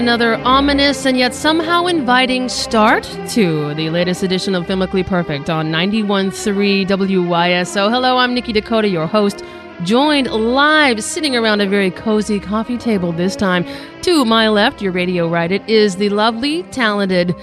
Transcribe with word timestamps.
Another 0.00 0.36
ominous 0.46 1.04
and 1.04 1.18
yet 1.18 1.34
somehow 1.34 1.84
inviting 1.84 2.48
start 2.48 3.04
to 3.28 3.74
the 3.74 3.90
latest 3.90 4.22
edition 4.22 4.54
of 4.54 4.64
Filmically 4.64 5.06
Perfect 5.06 5.50
on 5.50 5.66
91.3 5.66 6.86
WYSO. 6.86 7.90
Hello, 7.90 8.16
I'm 8.16 8.32
Nikki 8.32 8.54
Dakota, 8.54 8.88
your 8.88 9.06
host, 9.06 9.44
joined 9.82 10.28
live, 10.28 11.04
sitting 11.04 11.36
around 11.36 11.60
a 11.60 11.66
very 11.66 11.90
cozy 11.90 12.40
coffee 12.40 12.78
table 12.78 13.12
this 13.12 13.36
time. 13.36 13.66
To 14.00 14.24
my 14.24 14.48
left, 14.48 14.80
your 14.80 14.90
radio 14.90 15.28
right, 15.28 15.52
it 15.52 15.68
is 15.68 15.96
the 15.96 16.08
lovely, 16.08 16.62
talented 16.70 17.36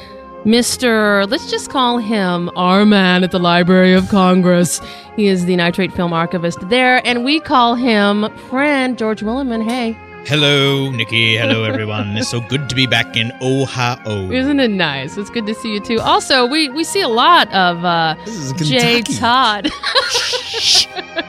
Mr. 0.44 1.30
Let's 1.30 1.52
just 1.52 1.70
call 1.70 2.00
him 2.00 2.50
our 2.55 2.88
man 2.88 3.24
at 3.24 3.30
the 3.30 3.40
Library 3.40 3.94
of 3.94 4.10
Congress. 4.10 4.82
He 5.16 5.28
is 5.28 5.46
the 5.46 5.55
nitrate 5.55 5.94
film 5.94 6.12
archivist 6.12 6.68
there, 6.70 7.05
and 7.05 7.24
we 7.24 7.40
call 7.40 7.76
him 7.76 8.36
friend 8.50 8.98
George 8.98 9.22
Willeman. 9.22 9.64
Hey. 9.64 9.96
Hello, 10.27 10.91
Nikki. 10.91 11.38
Hello, 11.38 11.63
everyone. 11.63 12.18
it's 12.18 12.27
so 12.27 12.41
good 12.41 12.68
to 12.68 12.76
be 12.76 12.85
back 12.85 13.15
in 13.15 13.32
Ohio. 13.41 14.29
Isn't 14.29 14.60
it 14.60 14.71
nice? 14.71 15.15
It's 15.15 15.29
good 15.29 15.46
to 15.48 15.55
see 15.55 15.76
you 15.76 15.79
too. 15.79 16.02
Also, 16.02 16.46
we, 16.46 16.68
we 16.68 16.84
see 16.84 16.99
a 16.99 17.07
lot 17.07 17.48
of 17.54 17.85
uh, 17.85 18.13
Jay 18.57 19.02
Todd. 19.04 19.70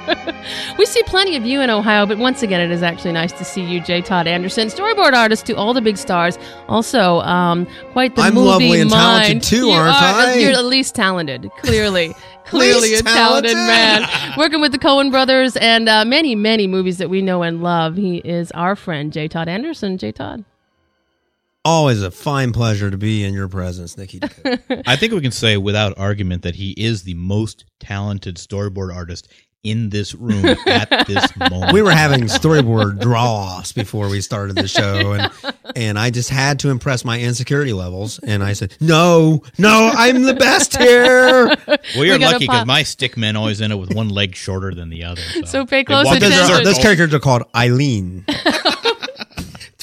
we 0.78 0.84
see 0.84 1.02
plenty 1.04 1.36
of 1.36 1.44
you 1.44 1.60
in 1.60 1.70
Ohio, 1.70 2.06
but 2.06 2.18
once 2.18 2.42
again, 2.42 2.60
it 2.60 2.72
is 2.72 2.82
actually 2.82 3.12
nice 3.12 3.30
to 3.32 3.44
see 3.44 3.62
you, 3.62 3.80
Jay 3.80 4.00
Todd 4.00 4.26
Anderson, 4.26 4.66
storyboard 4.66 5.12
artist 5.12 5.46
to 5.46 5.52
all 5.54 5.74
the 5.74 5.80
big 5.80 5.96
stars. 5.96 6.36
Also, 6.68 7.20
um, 7.20 7.68
quite 7.92 8.16
the 8.16 8.22
I'm 8.22 8.34
movie 8.34 8.48
lovely 8.48 8.80
and 8.80 8.90
talented 8.90 9.34
mind. 9.34 9.42
too, 9.44 9.66
You 9.68 9.72
aren't 9.74 9.94
are, 9.94 10.26
I? 10.26 10.34
You're 10.34 10.52
at 10.58 10.64
least 10.64 10.96
talented, 10.96 11.50
clearly. 11.58 12.16
Clearly 12.48 12.90
Least 12.90 13.00
a 13.02 13.04
talented 13.04 13.52
talented? 13.52 14.06
man. 14.06 14.34
Working 14.38 14.60
with 14.60 14.72
the 14.72 14.78
Coen 14.78 15.10
brothers 15.10 15.56
and 15.56 15.88
uh, 15.88 16.04
many, 16.04 16.34
many 16.34 16.66
movies 16.66 16.98
that 16.98 17.10
we 17.10 17.22
know 17.22 17.42
and 17.42 17.62
love. 17.62 17.96
He 17.96 18.18
is 18.18 18.50
our 18.52 18.74
friend, 18.76 19.12
Jay 19.12 19.28
Todd 19.28 19.48
Anderson. 19.48 19.98
Jay 19.98 20.12
Todd. 20.12 20.44
Always 21.64 22.02
a 22.02 22.10
fine 22.10 22.52
pleasure 22.52 22.90
to 22.90 22.96
be 22.96 23.24
in 23.24 23.34
your 23.34 23.48
presence, 23.48 23.98
Nikki. 23.98 24.20
I 24.86 24.96
think 24.96 25.12
we 25.12 25.20
can 25.20 25.32
say 25.32 25.56
without 25.58 25.98
argument 25.98 26.42
that 26.42 26.54
he 26.54 26.70
is 26.72 27.02
the 27.02 27.14
most 27.14 27.66
talented 27.78 28.36
storyboard 28.36 28.94
artist 28.94 29.28
in 29.64 29.90
this 29.90 30.14
room 30.14 30.44
at 30.66 31.06
this 31.06 31.36
moment. 31.50 31.72
we 31.72 31.82
were 31.82 31.90
having 31.90 32.22
storyboard 32.22 33.00
draw-offs 33.00 33.72
before 33.72 34.08
we 34.08 34.20
started 34.20 34.56
the 34.56 34.68
show, 34.68 35.12
and 35.12 35.30
and 35.74 35.98
I 35.98 36.10
just 36.10 36.30
had 36.30 36.60
to 36.60 36.70
impress 36.70 37.04
my 37.04 37.18
insecurity 37.20 37.72
levels, 37.72 38.18
and 38.20 38.42
I 38.42 38.52
said, 38.52 38.76
"No, 38.80 39.42
no, 39.58 39.90
I'm 39.92 40.22
the 40.22 40.34
best 40.34 40.76
here." 40.76 41.46
well, 41.66 42.04
you're 42.04 42.18
We 42.18 42.24
lucky 42.24 42.46
because 42.46 42.66
my 42.66 42.82
stick 42.84 43.16
men 43.16 43.34
always 43.36 43.60
end 43.60 43.72
up 43.72 43.80
with 43.80 43.92
one 43.94 44.08
leg 44.08 44.34
shorter 44.36 44.72
than 44.74 44.90
the 44.90 45.04
other. 45.04 45.20
So, 45.22 45.42
So 45.44 45.66
pay 45.66 45.84
close 45.84 46.06
attention. 46.06 46.30
Those, 46.30 46.50
are- 46.50 46.64
those 46.64 46.78
characters 46.78 47.12
are 47.12 47.18
called 47.20 47.42
Eileen. 47.54 48.24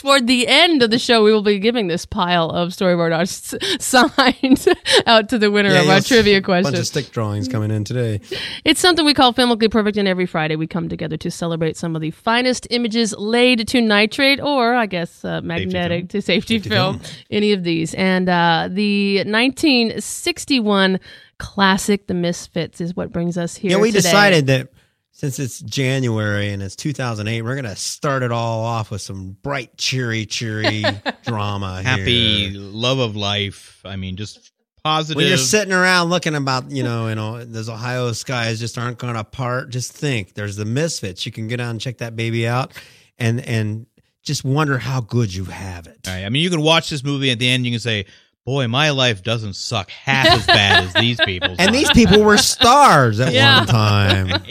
Toward 0.05 0.27
the 0.27 0.47
end 0.47 0.83
of 0.83 0.91
the 0.91 0.99
show, 0.99 1.23
we 1.23 1.31
will 1.33 1.41
be 1.41 1.57
giving 1.57 1.87
this 1.87 2.05
pile 2.05 2.51
of 2.51 2.69
storyboard 2.69 3.11
artists 3.11 3.55
signed 3.83 4.63
out 5.07 5.29
to 5.29 5.39
the 5.39 5.49
winner 5.49 5.71
Yeah, 5.71 5.81
of 5.81 5.89
our 5.89 5.99
trivia 5.99 6.37
a 6.37 6.41
Bunch 6.41 6.63
question. 6.65 6.79
of 6.79 6.85
stick 6.85 7.09
drawings 7.11 7.47
coming 7.47 7.71
in 7.71 7.83
today. 7.83 8.21
It's 8.63 8.79
something 8.79 9.03
we 9.03 9.15
call 9.15 9.33
Filmically 9.33 9.71
Perfect, 9.71 9.97
and 9.97 10.07
every 10.07 10.27
Friday 10.27 10.57
we 10.57 10.67
come 10.67 10.89
together 10.89 11.17
to 11.17 11.31
celebrate 11.31 11.75
some 11.75 11.95
of 11.95 12.03
the 12.03 12.11
finest 12.11 12.67
images 12.69 13.15
laid 13.17 13.67
to 13.69 13.81
nitrate, 13.81 14.39
or 14.39 14.75
I 14.75 14.85
guess 14.85 15.25
uh, 15.25 15.41
magnetic 15.41 16.01
film. 16.01 16.07
to 16.09 16.21
safety, 16.21 16.57
Safety 16.59 16.69
film, 16.69 16.99
film. 16.99 17.13
any 17.31 17.51
of 17.53 17.63
these. 17.63 17.95
And 17.95 18.29
uh, 18.29 18.69
the 18.71 19.23
1961 19.25 20.99
classic, 21.39 22.05
The 22.05 22.13
Misfits, 22.13 22.79
is 22.79 22.95
what 22.95 23.11
brings 23.11 23.39
us 23.39 23.55
here. 23.55 23.71
Yeah, 23.71 23.77
we 23.77 23.89
today. 23.89 24.01
decided 24.03 24.45
that 24.47 24.69
since 25.15 25.39
it's 25.39 25.61
January 25.61 26.51
and 26.51 26.61
it's 26.61 26.75
2008, 26.75 27.41
we're 27.41 27.55
gonna 27.55 27.73
start 27.77 28.21
it 28.21 28.33
all 28.33 28.65
off 28.65 28.91
with 28.91 28.99
some 28.99 29.37
bright, 29.41 29.77
cheery, 29.77 30.25
cheery 30.25 30.83
drama. 31.25 31.81
happy 31.81 32.49
here. 32.49 32.59
love 32.59 32.99
of 32.99 33.15
life. 33.15 33.81
I 33.85 33.95
mean, 33.95 34.17
just 34.17 34.51
positive. 34.83 35.15
When 35.15 35.27
you're 35.27 35.37
sitting 35.37 35.71
around 35.73 36.09
looking 36.09 36.35
about, 36.35 36.69
you 36.69 36.83
know, 36.83 37.07
you 37.07 37.15
know, 37.15 37.45
those 37.45 37.69
Ohio 37.69 38.11
skies 38.11 38.59
just 38.59 38.77
aren't 38.77 38.97
going 38.97 39.15
to 39.15 39.23
part. 39.23 39.69
Just 39.69 39.93
think, 39.93 40.33
there's 40.33 40.57
the 40.57 40.65
Misfits. 40.65 41.25
You 41.25 41.31
can 41.31 41.47
go 41.47 41.55
down 41.55 41.69
and 41.71 41.81
check 41.81 41.99
that 41.99 42.17
baby 42.17 42.45
out, 42.45 42.73
and 43.17 43.39
and 43.39 43.85
just 44.21 44.43
wonder 44.43 44.77
how 44.77 44.99
good 44.99 45.33
you 45.33 45.45
have 45.45 45.87
it. 45.87 45.99
Right. 46.05 46.25
I 46.25 46.29
mean, 46.29 46.43
you 46.43 46.49
can 46.49 46.61
watch 46.61 46.89
this 46.89 47.05
movie 47.05 47.31
at 47.31 47.39
the 47.39 47.47
end. 47.47 47.65
You 47.65 47.71
can 47.71 47.79
say, 47.79 48.05
"Boy, 48.45 48.67
my 48.67 48.91
life 48.91 49.23
doesn't 49.23 49.55
suck 49.55 49.89
half 49.89 50.27
as 50.27 50.45
bad 50.47 50.83
as 50.85 50.93
these 50.93 51.19
people's." 51.25 51.57
And 51.59 51.73
these 51.73 51.89
people 51.91 52.23
were 52.23 52.37
stars 52.53 53.19
at 53.19 53.33
Yeah. 53.33 53.59
one 53.59 53.67
time. 53.67 54.43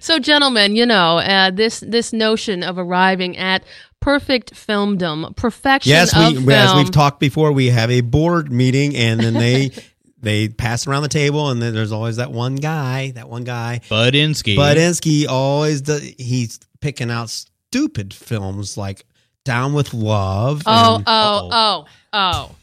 So, 0.00 0.18
gentlemen, 0.18 0.76
you 0.76 0.86
know 0.86 1.18
uh, 1.18 1.50
this 1.50 1.80
this 1.80 2.12
notion 2.12 2.62
of 2.62 2.78
arriving 2.78 3.36
at 3.36 3.64
perfect 4.00 4.54
filmdom, 4.54 5.34
perfection 5.36 5.90
yes, 5.90 6.16
of 6.16 6.28
we 6.28 6.34
film. 6.36 6.50
as 6.50 6.74
we've 6.74 6.90
talked 6.90 7.18
before, 7.20 7.52
we 7.52 7.66
have 7.68 7.90
a 7.90 8.00
board 8.00 8.52
meeting, 8.52 8.94
and 8.96 9.20
then 9.20 9.34
they 9.34 9.70
they 10.20 10.48
pass 10.48 10.86
around 10.86 11.02
the 11.02 11.08
table, 11.08 11.50
and 11.50 11.60
then 11.60 11.74
there's 11.74 11.92
always 11.92 12.16
that 12.16 12.30
one 12.30 12.56
guy, 12.56 13.10
that 13.12 13.28
one 13.28 13.44
guy, 13.44 13.80
Budinsky. 13.90 14.56
Budinsky 14.56 15.26
always 15.28 15.80
does. 15.82 16.02
He's 16.18 16.58
picking 16.80 17.10
out 17.10 17.28
stupid 17.30 18.14
films 18.14 18.76
like 18.78 19.04
Down 19.44 19.72
with 19.74 19.92
Love. 19.92 20.62
Oh, 20.66 20.94
and- 20.96 21.04
oh, 21.06 21.48
oh, 21.52 21.84
oh. 22.12 22.55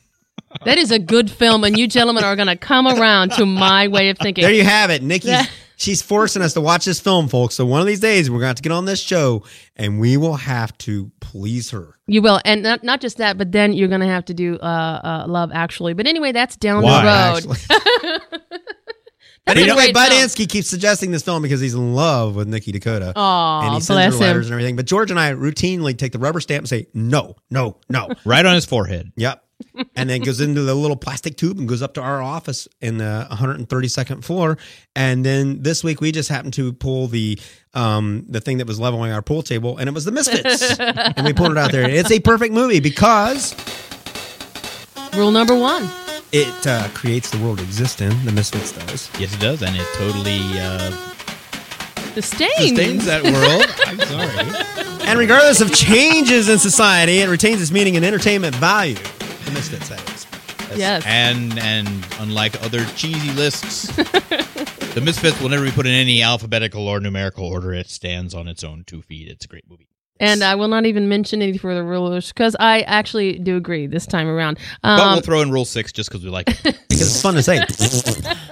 That 0.65 0.77
is 0.77 0.91
a 0.91 0.99
good 0.99 1.29
film, 1.31 1.63
and 1.63 1.77
you 1.77 1.87
gentlemen 1.87 2.23
are 2.23 2.35
going 2.35 2.47
to 2.47 2.55
come 2.55 2.87
around 2.87 3.31
to 3.33 3.45
my 3.45 3.87
way 3.87 4.09
of 4.09 4.17
thinking. 4.17 4.43
There 4.43 4.53
you 4.53 4.63
have 4.63 4.89
it. 4.89 5.01
Nikki, 5.03 5.27
Yeah. 5.29 5.45
she's 5.77 6.01
forcing 6.01 6.41
us 6.41 6.53
to 6.53 6.61
watch 6.61 6.85
this 6.85 6.99
film, 6.99 7.27
folks. 7.27 7.55
So 7.55 7.65
one 7.65 7.81
of 7.81 7.87
these 7.87 7.99
days 7.99 8.29
we're 8.29 8.35
going 8.37 8.43
to 8.43 8.47
have 8.47 8.55
to 8.57 8.61
get 8.63 8.71
on 8.71 8.85
this 8.85 9.01
show 9.01 9.43
and 9.75 9.99
we 9.99 10.17
will 10.17 10.35
have 10.35 10.77
to 10.79 11.11
please 11.19 11.71
her. 11.71 11.97
You 12.07 12.21
will, 12.21 12.39
and 12.45 12.63
not, 12.63 12.83
not 12.83 13.01
just 13.01 13.17
that, 13.17 13.37
but 13.37 13.51
then 13.51 13.73
you're 13.73 13.87
going 13.87 14.01
to 14.01 14.07
have 14.07 14.25
to 14.25 14.33
do 14.33 14.57
uh, 14.57 15.23
uh, 15.25 15.25
Love 15.27 15.51
Actually. 15.53 15.93
But 15.93 16.07
anyway, 16.07 16.31
that's 16.31 16.55
down 16.55 16.83
Why, 16.83 17.01
the 17.01 17.47
road. 17.49 17.57
Actually. 17.57 18.19
That's 19.45 19.59
a 19.59 19.61
anyway, 19.63 19.75
great 19.75 19.93
Bud 19.93 20.07
film. 20.09 20.23
Ansky 20.23 20.47
keeps 20.47 20.69
suggesting 20.69 21.11
this 21.11 21.21
film 21.21 21.41
because 21.43 21.59
he's 21.59 21.73
in 21.73 21.93
love 21.93 22.37
with 22.37 22.47
Nikki 22.47 22.71
Dakota. 22.71 23.11
Aw, 23.13 23.65
and 23.65 23.73
he 23.73 23.81
sends 23.81 24.15
bless 24.15 24.19
her 24.25 24.37
him. 24.37 24.43
and 24.43 24.51
everything. 24.53 24.75
But 24.77 24.85
George 24.85 25.11
and 25.11 25.19
I 25.19 25.33
routinely 25.33 25.97
take 25.97 26.13
the 26.13 26.19
rubber 26.19 26.39
stamp 26.39 26.59
and 26.61 26.69
say, 26.69 26.87
no, 26.93 27.35
no, 27.49 27.77
no. 27.89 28.09
right 28.25 28.45
on 28.45 28.55
his 28.55 28.63
forehead. 28.65 29.11
Yep. 29.17 29.42
And 29.95 30.09
then 30.09 30.21
goes 30.21 30.39
into 30.41 30.61
the 30.61 30.75
little 30.75 30.95
plastic 30.97 31.35
tube 31.37 31.57
and 31.57 31.67
goes 31.67 31.81
up 31.81 31.93
to 31.95 32.01
our 32.01 32.21
office 32.21 32.67
in 32.81 32.97
the 32.97 33.27
132nd 33.31 34.23
floor. 34.23 34.57
And 34.95 35.25
then 35.25 35.61
this 35.63 35.83
week 35.83 36.01
we 36.01 36.11
just 36.11 36.29
happened 36.29 36.53
to 36.55 36.73
pull 36.73 37.07
the 37.07 37.39
um 37.73 38.25
the 38.29 38.39
thing 38.41 38.57
that 38.59 38.67
was 38.67 38.79
leveling 38.79 39.11
our 39.11 39.21
pool 39.21 39.41
table, 39.41 39.77
and 39.77 39.87
it 39.87 39.93
was 39.93 40.05
the 40.05 40.11
Misfits, 40.11 40.77
and 40.79 41.25
we 41.25 41.33
pulled 41.33 41.51
it 41.51 41.57
out 41.57 41.71
there. 41.71 41.89
It's 41.89 42.11
a 42.11 42.19
perfect 42.19 42.53
movie 42.53 42.79
because 42.79 43.55
Rule 45.15 45.31
number 45.31 45.55
one. 45.55 45.87
it 46.31 46.67
uh, 46.67 46.87
creates 46.93 47.29
the 47.29 47.37
world 47.37 47.59
it 47.59 47.63
exists 47.63 48.01
in. 48.01 48.09
The 48.25 48.31
Misfits 48.31 48.71
does. 48.71 49.09
Yes, 49.19 49.33
it 49.33 49.39
does, 49.39 49.61
and 49.61 49.75
it 49.75 49.87
totally 49.93 50.39
uh, 50.59 50.89
The 52.15 52.21
stain. 52.23 52.49
sustains 52.75 53.05
that 53.05 53.23
world. 53.23 53.65
I'm 53.85 53.99
sorry. 53.99 55.07
And 55.07 55.19
regardless 55.19 55.61
of 55.61 55.71
changes 55.73 56.49
in 56.49 56.57
society, 56.59 57.19
it 57.19 57.29
retains 57.29 57.61
its 57.61 57.71
meaning 57.71 57.95
and 57.95 58.03
entertainment 58.05 58.55
value. 58.55 58.95
The 59.53 59.59
Misfits, 59.59 59.89
that 59.89 60.09
is. 60.13 60.25
Yes. 60.79 61.03
And 61.05 61.59
and 61.59 61.87
unlike 62.19 62.59
other 62.63 62.83
cheesy 62.95 63.31
lists, 63.33 63.87
the 63.95 65.01
Misfits 65.03 65.39
will 65.39 65.49
never 65.49 65.63
be 65.63 65.71
put 65.71 65.85
in 65.85 65.91
any 65.93 66.23
alphabetical 66.23 66.87
or 66.87 66.99
numerical 66.99 67.45
order. 67.45 67.73
It 67.73 67.89
stands 67.89 68.33
on 68.33 68.47
its 68.47 68.63
own 68.63 68.83
two 68.85 69.03
feet. 69.03 69.27
It's 69.27 69.45
a 69.45 69.47
great 69.47 69.69
movie. 69.69 69.87
And 70.19 70.43
I 70.43 70.55
will 70.55 70.67
not 70.69 70.85
even 70.85 71.07
mention 71.09 71.41
any 71.41 71.57
further 71.57 71.83
rules 71.83 72.29
because 72.29 72.55
I 72.59 72.81
actually 72.81 73.37
do 73.39 73.57
agree 73.57 73.85
this 73.87 74.07
time 74.07 74.27
around. 74.27 74.57
Um, 74.83 74.97
But 74.97 75.11
we'll 75.13 75.21
throw 75.21 75.41
in 75.41 75.51
Rule 75.51 75.65
Six 75.65 75.91
just 75.91 76.09
because 76.09 76.23
we 76.23 76.29
like 76.31 76.49
it. 76.49 76.79
Because 76.89 77.01
it's 77.13 77.21
fun 77.21 77.35
to 77.35 77.43
say. 77.43 77.63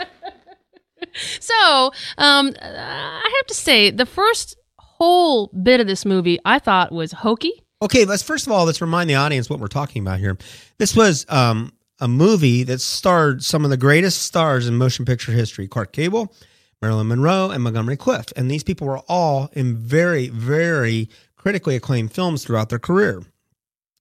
So, 1.40 1.92
um, 2.18 2.54
I 2.62 3.34
have 3.38 3.48
to 3.48 3.54
say, 3.54 3.92
the 3.92 4.06
first 4.06 4.56
whole 4.78 5.48
bit 5.48 5.80
of 5.82 5.88
this 5.88 6.06
movie 6.06 6.40
I 6.46 6.58
thought 6.60 6.92
was 6.92 7.12
hokey. 7.12 7.61
Okay, 7.82 8.06
let's 8.06 8.22
first 8.24 8.46
of 8.46 8.54
all 8.54 8.66
let's 8.66 8.82
remind 8.82 9.10
the 9.10 9.16
audience 9.16 9.50
what 9.50 9.60
we're 9.60 9.68
talking 9.68 10.02
about 10.02 10.20
here. 10.20 10.38
This 10.78 10.96
was 10.96 11.26
um, 11.30 11.74
a 12.00 12.08
movie 12.08 12.64
that 12.64 12.80
starred 12.80 13.44
some 13.44 13.64
of 13.64 13.72
the 13.72 13.78
greatest 13.78 14.22
stars 14.22 14.68
in 14.68 14.76
motion 14.78 15.06
picture 15.06 15.32
history: 15.32 15.68
Clark 15.68 15.92
Gable, 15.92 16.34
Marilyn 16.82 17.08
Monroe, 17.08 17.50
and 17.50 17.64
Montgomery 17.64 17.98
Clift. 17.98 18.34
And 18.36 18.52
these 18.52 18.64
people 18.64 18.86
were 18.86 19.00
all 19.08 19.50
in 19.54 19.78
very, 19.78 20.28
very 20.30 21.10
critically 21.36 21.76
acclaimed 21.76 22.14
films 22.14 22.46
throughout 22.46 22.70
their 22.70 22.80
career. 22.80 23.24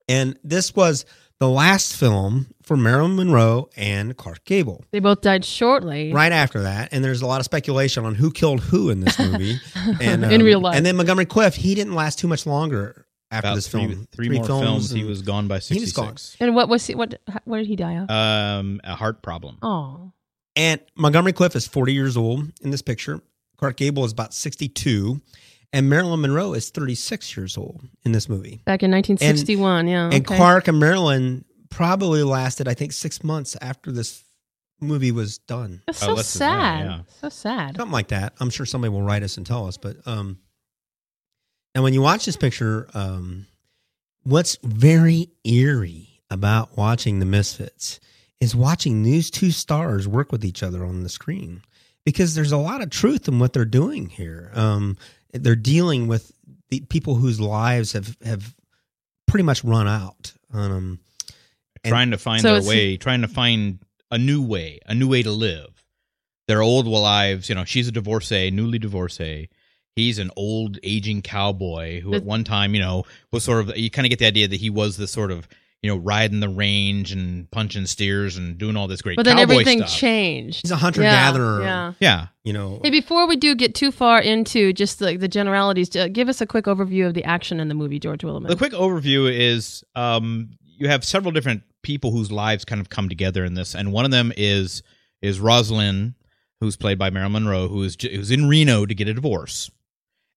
And 0.08 0.38
this 0.44 0.74
was 0.74 1.06
the 1.38 1.48
last 1.48 1.96
film 1.96 2.48
for 2.62 2.76
Marilyn 2.76 3.16
Monroe 3.16 3.70
and 3.76 4.14
Clark 4.14 4.44
Gable. 4.44 4.84
They 4.90 4.98
both 4.98 5.22
died 5.22 5.42
shortly. 5.42 6.12
Right 6.12 6.32
after 6.32 6.60
that, 6.62 6.90
and 6.92 7.02
there's 7.02 7.22
a 7.22 7.26
lot 7.26 7.40
of 7.40 7.46
speculation 7.46 8.04
on 8.04 8.14
who 8.14 8.30
killed 8.30 8.60
who 8.60 8.90
in 8.90 9.00
this 9.00 9.18
movie. 9.18 9.58
and 10.02 10.22
um, 10.22 10.30
In 10.30 10.42
real 10.42 10.60
life. 10.60 10.76
and 10.76 10.84
then 10.84 10.96
Montgomery 10.96 11.24
Clift, 11.24 11.56
he 11.56 11.74
didn't 11.74 11.94
last 11.94 12.18
too 12.18 12.28
much 12.28 12.44
longer 12.44 13.06
after 13.30 13.48
About 13.48 13.54
this 13.54 13.68
three, 13.68 13.86
film. 13.86 14.08
three 14.12 14.28
more 14.28 14.44
films, 14.44 14.90
he 14.90 15.00
and- 15.00 15.08
was 15.08 15.22
gone 15.22 15.46
by 15.48 15.56
he 15.56 15.78
sixty 15.78 16.00
was 16.00 16.36
And 16.40 16.54
what 16.54 16.68
was 16.68 16.86
he? 16.86 16.94
What? 16.94 17.20
What 17.44 17.58
did 17.58 17.66
he 17.66 17.76
die 17.76 17.94
of? 17.98 18.10
Um, 18.10 18.80
a 18.84 18.94
heart 18.96 19.22
problem. 19.22 19.58
oh, 19.62 20.12
And 20.56 20.80
Montgomery 20.96 21.32
Clift 21.32 21.54
is 21.56 21.66
40 21.66 21.92
years 21.92 22.16
old 22.16 22.50
in 22.62 22.70
this 22.70 22.82
picture. 22.82 23.20
Clark 23.56 23.76
Gable 23.76 24.04
is 24.04 24.12
about 24.12 24.34
62. 24.34 25.20
And 25.72 25.88
Marilyn 25.88 26.20
Monroe 26.22 26.52
is 26.54 26.70
36 26.70 27.36
years 27.36 27.56
old 27.56 27.82
in 28.04 28.10
this 28.10 28.28
movie. 28.28 28.60
back 28.64 28.82
in 28.82 28.90
1961. 28.90 29.86
yeah. 29.86 30.06
And 30.06 30.14
Oh, 30.14 30.16
okay. 30.16 30.36
Clark 30.36 30.66
and 30.66 30.80
Marilyn 30.80 31.44
probably 31.70 32.24
lasted, 32.24 32.66
I 32.66 32.74
think, 32.74 32.90
six 32.92 33.22
months 33.22 33.56
after 33.60 33.92
this 33.92 34.24
movie 34.80 35.12
was 35.12 35.38
done. 35.38 35.82
That's 35.86 36.02
Oh, 36.02 36.06
so 36.06 36.12
less 36.14 36.32
than 36.34 36.48
that, 36.48 36.78
sad. 36.80 36.84
yeah. 36.86 37.00
So 37.20 37.28
sad. 37.28 37.76
Something 37.76 37.92
like 37.92 38.08
that. 38.08 38.32
I'm 38.40 38.50
sure 38.50 38.66
somebody 38.66 38.90
will 38.90 39.02
write 39.02 39.22
us 39.22 39.36
and 39.36 39.46
tell 39.46 39.68
us. 39.68 39.76
But 39.76 39.98
um, 40.06 40.38
and 41.74 41.84
when 41.84 41.94
you 41.94 42.02
watch 42.02 42.24
this 42.26 42.36
picture, 42.36 42.88
um, 42.94 43.46
what's 44.24 44.56
very 44.62 45.28
eerie 45.44 46.20
about 46.30 46.76
watching 46.76 47.18
the 47.18 47.26
Misfits 47.26 48.00
is 48.40 48.54
watching 48.54 49.02
these 49.02 49.30
two 49.30 49.50
stars 49.50 50.08
work 50.08 50.32
with 50.32 50.44
each 50.44 50.62
other 50.62 50.84
on 50.84 51.02
the 51.02 51.08
screen 51.08 51.62
because 52.04 52.34
there's 52.34 52.52
a 52.52 52.56
lot 52.56 52.80
of 52.82 52.90
truth 52.90 53.28
in 53.28 53.38
what 53.38 53.52
they're 53.52 53.64
doing 53.64 54.08
here. 54.08 54.50
Um, 54.54 54.96
they're 55.32 55.56
dealing 55.56 56.08
with 56.08 56.32
the 56.70 56.80
people 56.80 57.16
whose 57.16 57.40
lives 57.40 57.92
have 57.92 58.16
have 58.24 58.54
pretty 59.26 59.42
much 59.44 59.62
run 59.64 59.86
out. 59.86 60.32
Um, 60.52 61.00
And- 61.84 61.90
trying 61.90 62.10
to 62.10 62.18
find 62.18 62.42
So 62.42 62.58
their 62.60 62.68
way, 62.68 62.96
trying 62.96 63.22
to 63.22 63.28
find 63.28 63.78
a 64.10 64.18
new 64.18 64.42
way, 64.42 64.80
a 64.86 64.94
new 64.94 65.08
way 65.08 65.22
to 65.22 65.30
live. 65.30 65.68
Their 66.48 66.62
old 66.62 66.86
lives, 66.86 67.48
you 67.48 67.54
know, 67.54 67.64
she's 67.64 67.86
a 67.88 67.92
divorcee, 67.92 68.50
newly 68.50 68.78
divorcee. 68.78 69.48
He's 70.00 70.18
an 70.18 70.30
old, 70.36 70.78
aging 70.82 71.22
cowboy 71.22 72.00
who 72.00 72.14
at 72.14 72.24
one 72.24 72.44
time, 72.44 72.74
you 72.74 72.80
know, 72.80 73.04
was 73.32 73.44
sort 73.44 73.60
of, 73.68 73.76
you 73.76 73.90
kind 73.90 74.06
of 74.06 74.10
get 74.10 74.18
the 74.18 74.26
idea 74.26 74.48
that 74.48 74.60
he 74.60 74.70
was 74.70 74.96
this 74.96 75.10
sort 75.12 75.30
of, 75.30 75.46
you 75.82 75.90
know, 75.90 75.96
riding 75.96 76.40
the 76.40 76.48
range 76.48 77.10
and 77.12 77.50
punching 77.50 77.86
steers 77.86 78.36
and 78.36 78.58
doing 78.58 78.76
all 78.76 78.86
this 78.86 79.00
great 79.00 79.16
But 79.16 79.24
then 79.24 79.36
cowboy 79.36 79.52
everything 79.52 79.78
stuff. 79.78 79.90
changed. 79.96 80.62
He's 80.62 80.70
a 80.70 80.76
hunter 80.76 81.02
Yeah, 81.02 81.10
gatherer. 81.10 81.62
Yeah. 81.62 81.92
Yeah. 82.00 82.26
you 82.44 82.52
know, 82.52 82.80
Hey, 82.82 82.90
before 82.90 83.26
we 83.26 83.36
do 83.36 83.54
get 83.54 83.74
too 83.74 83.90
far 83.90 84.20
into 84.20 84.72
just 84.74 85.00
like 85.00 85.20
the 85.20 85.28
generalities, 85.28 85.94
uh, 85.96 86.08
give 86.08 86.28
us 86.28 86.40
a 86.42 86.46
quick 86.46 86.66
overview 86.66 87.06
of 87.06 87.14
the 87.14 87.24
action 87.24 87.60
in 87.60 87.68
the 87.68 87.74
movie, 87.74 87.98
George 87.98 88.20
Willeman. 88.22 88.48
The 88.48 88.56
quick 88.56 88.72
overview 88.72 89.30
is 89.32 89.82
um, 89.94 90.50
you 90.62 90.88
have 90.88 91.02
several 91.04 91.32
different 91.32 91.62
people 91.82 92.10
whose 92.10 92.30
lives 92.30 92.66
kind 92.66 92.80
of 92.80 92.90
come 92.90 93.08
together 93.08 93.42
in 93.44 93.54
this, 93.54 93.74
and 93.74 93.90
one 93.92 94.04
of 94.04 94.10
them 94.10 94.32
is 94.36 94.82
is 95.22 95.40
Rosalind, 95.40 96.12
who's 96.60 96.76
played 96.76 96.98
by 96.98 97.08
Marilyn 97.08 97.32
Monroe, 97.32 97.68
who 97.68 97.82
is 97.84 97.96
who's 98.00 98.30
in 98.30 98.48
Reno 98.48 98.84
to 98.84 98.94
get 98.94 99.08
a 99.08 99.14
divorce, 99.14 99.70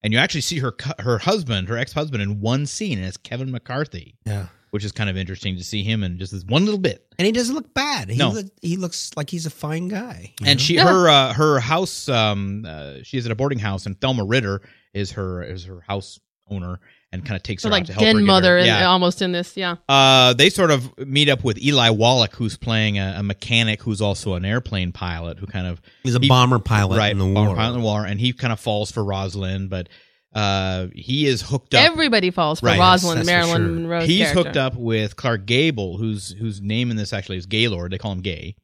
and 0.03 0.13
you 0.13 0.19
actually 0.19 0.41
see 0.41 0.59
her 0.59 0.75
her 0.99 1.17
husband, 1.17 1.69
her 1.69 1.77
ex 1.77 1.93
husband, 1.93 2.21
in 2.21 2.41
one 2.41 2.65
scene, 2.65 2.97
and 2.97 3.07
it's 3.07 3.17
Kevin 3.17 3.51
McCarthy, 3.51 4.15
yeah. 4.25 4.47
which 4.71 4.83
is 4.83 4.91
kind 4.91 5.09
of 5.09 5.17
interesting 5.17 5.55
to 5.57 5.63
see 5.63 5.83
him 5.83 6.03
in 6.03 6.19
just 6.19 6.31
this 6.31 6.43
one 6.45 6.65
little 6.65 6.79
bit. 6.79 7.05
And 7.17 7.25
he 7.25 7.31
doesn't 7.31 7.55
look 7.55 7.73
bad. 7.73 8.09
He, 8.09 8.17
No. 8.17 8.29
look, 8.29 8.47
he 8.61 8.77
looks 8.77 9.11
like 9.15 9.29
he's 9.29 9.45
a 9.45 9.49
fine 9.49 9.87
guy. 9.87 10.33
And 10.45 10.59
know? 10.59 10.63
she 10.63 10.75
Yeah. 10.75 10.87
her 10.87 11.09
uh, 11.09 11.33
her 11.33 11.59
house 11.59 12.09
um 12.09 12.65
uh, 12.67 12.95
she's 13.03 13.25
at 13.25 13.31
a 13.31 13.35
boarding 13.35 13.59
house, 13.59 13.85
and 13.85 13.99
Thelma 13.99 14.23
Ritter 14.25 14.61
is 14.93 15.11
her 15.11 15.41
is 15.43 15.65
her 15.65 15.81
house 15.81 16.19
owner, 16.49 16.79
and 17.13 17.23
kind 17.25 17.35
of 17.37 17.43
takes 17.43 17.63
so 17.63 17.69
her 17.69 17.71
like 17.71 17.83
out 17.83 17.87
to 17.87 17.93
help 17.93 18.03
den 18.03 18.17
get 18.17 18.23
mother, 18.25 18.57
her, 18.59 18.65
yeah, 18.65 18.85
almost 18.87 19.21
in 19.21 19.31
this. 19.31 19.55
Yeah. 19.55 19.75
Uh, 19.87 20.33
they 20.33 20.49
sort 20.49 20.71
of 20.71 20.97
meet 20.97 21.29
up 21.29 21.43
with 21.45 21.57
Eli 21.63 21.89
Wallach, 21.91 22.35
who's 22.35 22.57
playing 22.57 22.97
a, 22.99 23.15
a 23.19 23.23
mechanic 23.23 23.81
who's 23.81 24.01
also 24.01 24.33
an 24.33 24.43
airplane 24.43 24.91
pilot, 24.91 25.39
who 25.39 25.45
kind 25.47 25.67
of 25.67 25.81
he's 26.03 26.15
a 26.15 26.19
he- 26.19 26.27
bomber 26.27 26.59
pilot 26.59 26.97
right 26.97 27.11
in 27.11 27.19
the 27.19 27.23
bomber 27.25 27.49
war. 27.51 27.55
pilot 27.55 27.75
in 27.75 27.79
the 27.79 27.85
war, 27.85 28.05
and 28.05 28.19
he 28.19 28.33
kind 28.33 28.51
of 28.51 28.59
falls 28.59 28.91
for 28.91 29.03
Rosalind, 29.03 29.69
but 29.69 29.87
uh, 30.33 30.87
he 30.95 31.27
is 31.27 31.43
hooked 31.43 31.75
up. 31.75 31.85
Everybody 31.85 32.31
falls 32.31 32.59
for 32.59 32.65
Right. 32.65 32.79
Rosalind, 32.79 33.19
Yes, 33.19 33.27
that's 33.27 33.47
Marilyn 33.47 33.61
sure. 33.67 33.75
Monroe's 33.75 34.05
He's 34.07 34.19
character. 34.21 34.43
hooked 34.43 34.57
up 34.57 34.75
with 34.75 35.15
Clark 35.15 35.45
Gable, 35.45 35.97
whose 35.97 36.31
whose 36.31 36.59
name 36.59 36.89
in 36.89 36.97
this 36.97 37.13
actually 37.13 37.37
is 37.37 37.45
Gaylord. 37.45 37.91
They 37.91 37.99
call 37.99 38.13
him 38.13 38.21
Gay, 38.21 38.55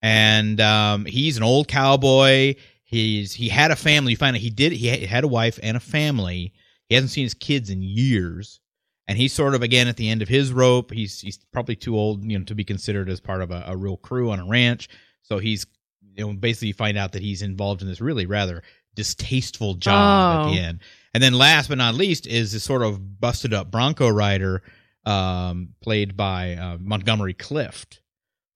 and 0.00 0.60
um, 0.60 1.04
he's 1.04 1.36
an 1.36 1.42
old 1.42 1.68
cowboy. 1.68 2.54
He's 2.84 3.32
he 3.34 3.48
had 3.48 3.70
a 3.70 3.76
family. 3.76 4.12
You 4.12 4.16
find 4.16 4.34
out 4.36 4.40
he 4.40 4.50
did. 4.50 4.72
He 4.72 4.86
had 5.06 5.24
a 5.24 5.28
wife 5.28 5.58
and 5.62 5.76
a 5.76 5.80
family. 5.80 6.52
He 6.92 6.94
hasn't 6.94 7.10
seen 7.10 7.24
his 7.24 7.34
kids 7.34 7.70
in 7.70 7.82
years, 7.82 8.60
and 9.08 9.18
he's 9.18 9.32
sort 9.32 9.54
of 9.54 9.62
again 9.62 9.88
at 9.88 9.96
the 9.96 10.08
end 10.08 10.22
of 10.22 10.28
his 10.28 10.52
rope. 10.52 10.92
He's 10.92 11.20
he's 11.20 11.38
probably 11.52 11.76
too 11.76 11.96
old, 11.96 12.24
you 12.24 12.38
know, 12.38 12.44
to 12.44 12.54
be 12.54 12.64
considered 12.64 13.08
as 13.08 13.20
part 13.20 13.42
of 13.42 13.50
a, 13.50 13.64
a 13.66 13.76
real 13.76 13.96
crew 13.96 14.30
on 14.30 14.38
a 14.40 14.46
ranch. 14.46 14.88
So 15.22 15.38
he's 15.38 15.66
you 16.14 16.26
know 16.26 16.32
basically 16.34 16.68
you 16.68 16.74
find 16.74 16.96
out 16.98 17.12
that 17.12 17.22
he's 17.22 17.42
involved 17.42 17.82
in 17.82 17.88
this 17.88 18.00
really 18.00 18.26
rather 18.26 18.62
distasteful 18.94 19.74
job 19.74 20.46
at 20.46 20.52
the 20.52 20.58
Oh. 20.60 20.62
end. 20.62 20.80
And 21.14 21.22
then 21.22 21.32
last 21.34 21.68
but 21.68 21.78
not 21.78 21.94
least 21.94 22.26
is 22.26 22.52
this 22.52 22.64
sort 22.64 22.82
of 22.82 23.20
busted 23.20 23.52
up 23.54 23.70
Bronco 23.70 24.08
rider 24.08 24.62
um, 25.04 25.70
played 25.80 26.16
by 26.16 26.54
uh, 26.56 26.76
Montgomery 26.80 27.34
Clift, 27.34 28.00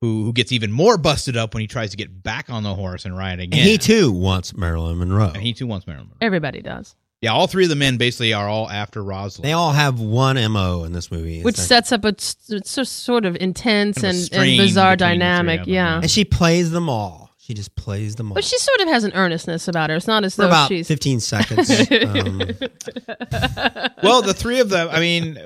who 0.00 0.25
who 0.25 0.33
gets 0.33 0.53
even 0.53 0.71
more 0.73 0.97
busted 0.99 1.37
up 1.37 1.55
when 1.55 1.62
he 1.62 1.67
tries 1.67 1.91
to 1.91 1.97
get 1.97 2.23
back 2.23 2.50
on 2.50 2.62
the 2.62 2.75
horse 2.75 3.05
and 3.05 3.17
ride 3.17 3.41
again. 3.41 3.61
And 3.61 3.69
he 3.69 3.79
too 3.79 4.12
wants 4.12 4.55
Marilyn 4.56 4.99
Monroe. 4.99 5.33
And 5.35 5.43
he 5.43 5.53
too 5.53 5.67
wants 5.67 5.87
Marilyn 5.87 6.09
Monroe. 6.09 6.19
Everybody 6.21 6.61
does, 6.62 6.94
Yeah, 7.22 7.32
all 7.32 7.46
three 7.46 7.64
of 7.64 7.70
the 7.70 7.76
men 7.76 7.96
basically 7.96 8.34
are 8.34 8.46
all 8.48 8.68
after 8.70 9.02
Rosalind. 9.02 9.48
they 9.48 9.52
all 9.52 9.72
have 9.72 9.98
one 9.98 10.36
mo 10.52 10.84
in 10.84 10.92
this 10.92 11.10
movie. 11.10 11.42
Which 11.42 11.56
like- 11.58 11.66
sets 11.66 11.90
up 11.92 12.04
a 12.04 12.08
s- 12.16 12.36
it's 12.50 12.76
a 12.76 12.84
sort 12.84 13.24
of 13.24 13.36
intense 13.36 14.00
Kind 14.02 14.16
of 14.16 14.22
and, 14.32 14.48
and 14.50 14.58
bizarre 14.58 14.96
between 14.96 15.08
the 15.08 15.14
three 15.14 15.18
dynamic. 15.18 15.60
Yeah. 15.66 15.74
yeah. 15.94 16.00
and 16.02 16.10
she 16.10 16.24
plays 16.24 16.70
them 16.70 16.88
all. 16.88 17.30
She 17.38 17.54
just 17.54 17.74
plays 17.76 18.16
them 18.16 18.30
all 18.30 18.34
But 18.34 18.44
she 18.44 18.58
sort 18.58 18.80
of 18.80 18.88
has 18.88 19.04
an 19.04 19.12
earnestness 19.14 19.68
about 19.68 19.88
her. 19.90 19.96
It's 19.96 20.06
not 20.08 20.24
as 20.24 20.34
for 20.34 20.42
though 20.42 20.48
about 20.48 20.68
she's 20.68 20.88
15 20.88 21.20
seconds. 21.20 21.70
um, 21.70 22.38
well, 24.02 24.20
the 24.22 24.34
three 24.36 24.60
of 24.60 24.68
them, 24.68 24.88
I 24.90 25.00
mean, 25.00 25.38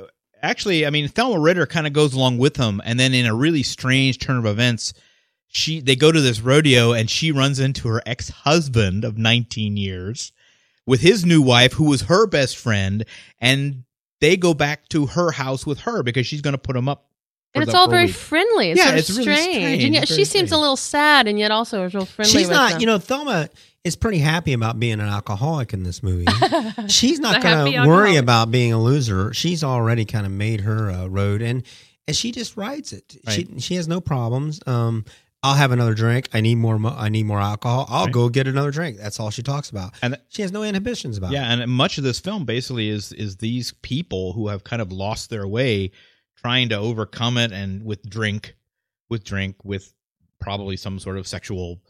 actually, 0.42 0.86
I 0.86 0.90
mean, 0.90 1.08
Thelma 1.08 1.38
Ritter 1.38 1.66
kind 1.66 1.86
of 1.86 1.92
goes 1.92 2.14
along 2.14 2.38
with 2.38 2.54
them, 2.54 2.80
and 2.84 2.98
then 2.98 3.14
in 3.14 3.26
a 3.26 3.34
really 3.34 3.62
strange 3.62 4.18
turn 4.18 4.38
of 4.38 4.46
events, 4.46 4.92
she 5.48 5.80
they 5.80 5.96
go 5.96 6.10
to 6.10 6.20
this 6.20 6.40
rodeo, 6.40 6.92
and 6.92 7.10
she 7.10 7.32
runs 7.32 7.58
into 7.60 7.88
her 7.88 8.00
ex 8.06 8.28
husband 8.30 9.04
of 9.04 9.18
19 9.18 9.76
years 9.76 10.32
with 10.90 11.00
his 11.00 11.24
new 11.24 11.40
wife, 11.40 11.72
who 11.72 11.84
was 11.84 12.02
her 12.02 12.26
best 12.26 12.56
friend, 12.58 13.04
and 13.40 13.84
they 14.20 14.36
go 14.36 14.52
back 14.52 14.88
to 14.90 15.06
her 15.06 15.30
house 15.30 15.64
with 15.64 15.80
her 15.80 16.02
because 16.02 16.26
she's 16.26 16.42
going 16.42 16.52
to 16.52 16.58
put 16.58 16.76
him 16.76 16.88
up. 16.88 17.06
for 17.54 17.60
and 17.60 17.62
it's 17.62 17.72
the- 17.72 17.78
all 17.78 17.88
very 17.88 18.06
week. 18.06 18.14
friendly. 18.14 18.70
It's 18.72 18.78
Yeah, 18.78 18.84
sort 18.86 18.94
of 18.94 18.98
it's 19.00 19.10
really 19.10 19.22
strange. 19.22 19.54
strange. 19.54 19.84
and 19.84 19.94
yet 19.94 20.02
It's 20.02 20.12
she 20.12 20.16
very 20.16 20.24
seems 20.26 20.52
a 20.52 20.58
little 20.58 20.76
sad, 20.76 21.26
and 21.26 21.38
yet 21.38 21.50
also 21.50 21.88
real 21.88 22.04
friendly. 22.04 22.30
she's 22.32 22.48
with 22.48 22.56
not, 22.56 22.72
them. 22.72 22.80
you 22.80 22.86
know, 22.86 22.98
Thelma 22.98 23.48
is 23.82 23.96
pretty 23.96 24.18
happy 24.18 24.52
about 24.52 24.78
being 24.78 25.00
an 25.00 25.08
alcoholic 25.08 25.72
in 25.72 25.82
this 25.84 26.02
movie. 26.02 26.26
She's 26.88 27.18
not 27.18 27.42
going 27.42 27.72
to 27.72 27.78
worry 27.88 28.16
alcoholic. 28.16 28.18
about 28.18 28.50
being 28.50 28.72
a 28.74 28.78
loser. 28.82 29.32
She's 29.32 29.64
already 29.64 30.04
kind 30.04 30.26
of 30.26 30.32
made 30.32 30.60
her 30.60 30.90
uh, 30.90 31.06
road, 31.06 31.40
and 31.40 31.62
and 32.06 32.14
she 32.16 32.30
just 32.30 32.56
rides 32.58 32.92
it. 32.92 33.16
She 33.30 33.48
she 33.58 33.76
has 33.76 33.88
no 33.88 34.00
problems. 34.02 34.60
Um, 34.66 35.06
I'll 35.42 35.54
have 35.54 35.72
another 35.72 35.94
drink. 35.94 36.28
I 36.34 36.40
need 36.42 36.56
more. 36.56 36.78
I 36.86 37.08
need 37.08 37.24
more 37.24 37.40
alcohol. 37.40 37.86
I'll 37.88 38.04
Right. 38.04 38.12
go 38.12 38.28
get 38.28 38.46
another 38.46 38.70
drink. 38.70 38.98
That's 38.98 39.18
all 39.18 39.30
she 39.30 39.42
talks 39.42 39.70
about. 39.70 39.94
And 40.02 40.14
th- 40.14 40.22
she 40.28 40.42
has 40.42 40.52
no 40.52 40.62
inhibitions 40.62 41.16
about. 41.16 41.30
it. 41.32 41.36
Yeah, 41.36 41.50
and 41.52 41.70
much 41.70 41.96
of 41.96 42.04
this 42.04 42.20
film 42.20 42.44
basically 42.44 42.88
is 42.90 43.12
is 43.12 43.36
these 43.36 43.72
people 43.82 44.34
who 44.34 44.48
have 44.48 44.64
kind 44.64 44.82
of 44.82 44.92
lost 44.92 45.30
their 45.30 45.48
way, 45.48 45.92
trying 46.36 46.68
to 46.70 46.76
overcome 46.76 47.38
it, 47.38 47.52
and 47.52 47.84
with 47.84 48.08
drink, 48.08 48.54
with 49.08 49.24
drink, 49.24 49.56
with 49.64 49.92
probably 50.40 50.76
some 50.76 50.98
sort 50.98 51.16
of 51.18 51.26
sexual 51.26 51.80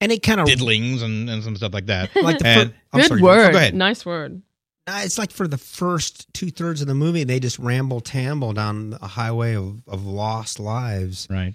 and 0.00 0.10
it 0.12 0.22
kind 0.22 0.40
of 0.40 0.46
diddlings 0.46 1.02
and, 1.02 1.30
and 1.30 1.42
some 1.44 1.56
stuff 1.56 1.72
like 1.72 1.86
that. 1.86 2.14
like 2.22 2.38
the 2.38 2.46
And- 2.46 2.70
fir- 2.70 2.76
I'm 2.92 3.00
Good 3.00 3.08
sorry, 3.08 3.22
word. 3.22 3.48
Oh, 3.48 3.52
go 3.52 3.58
ahead. 3.58 3.74
Nice 3.74 4.04
word. 4.06 4.42
It's 4.86 5.16
like 5.18 5.30
for 5.30 5.48
the 5.48 5.56
first 5.56 6.32
two 6.34 6.50
thirds 6.50 6.80
of 6.82 6.86
the 6.88 6.94
movie, 6.94 7.24
they 7.24 7.40
just 7.40 7.58
ramble 7.58 8.00
tamble 8.00 8.52
down 8.52 8.98
a 9.00 9.06
highway 9.06 9.54
of, 9.54 9.82
of 9.86 10.04
lost 10.04 10.60
lives, 10.60 11.26
Right. 11.30 11.54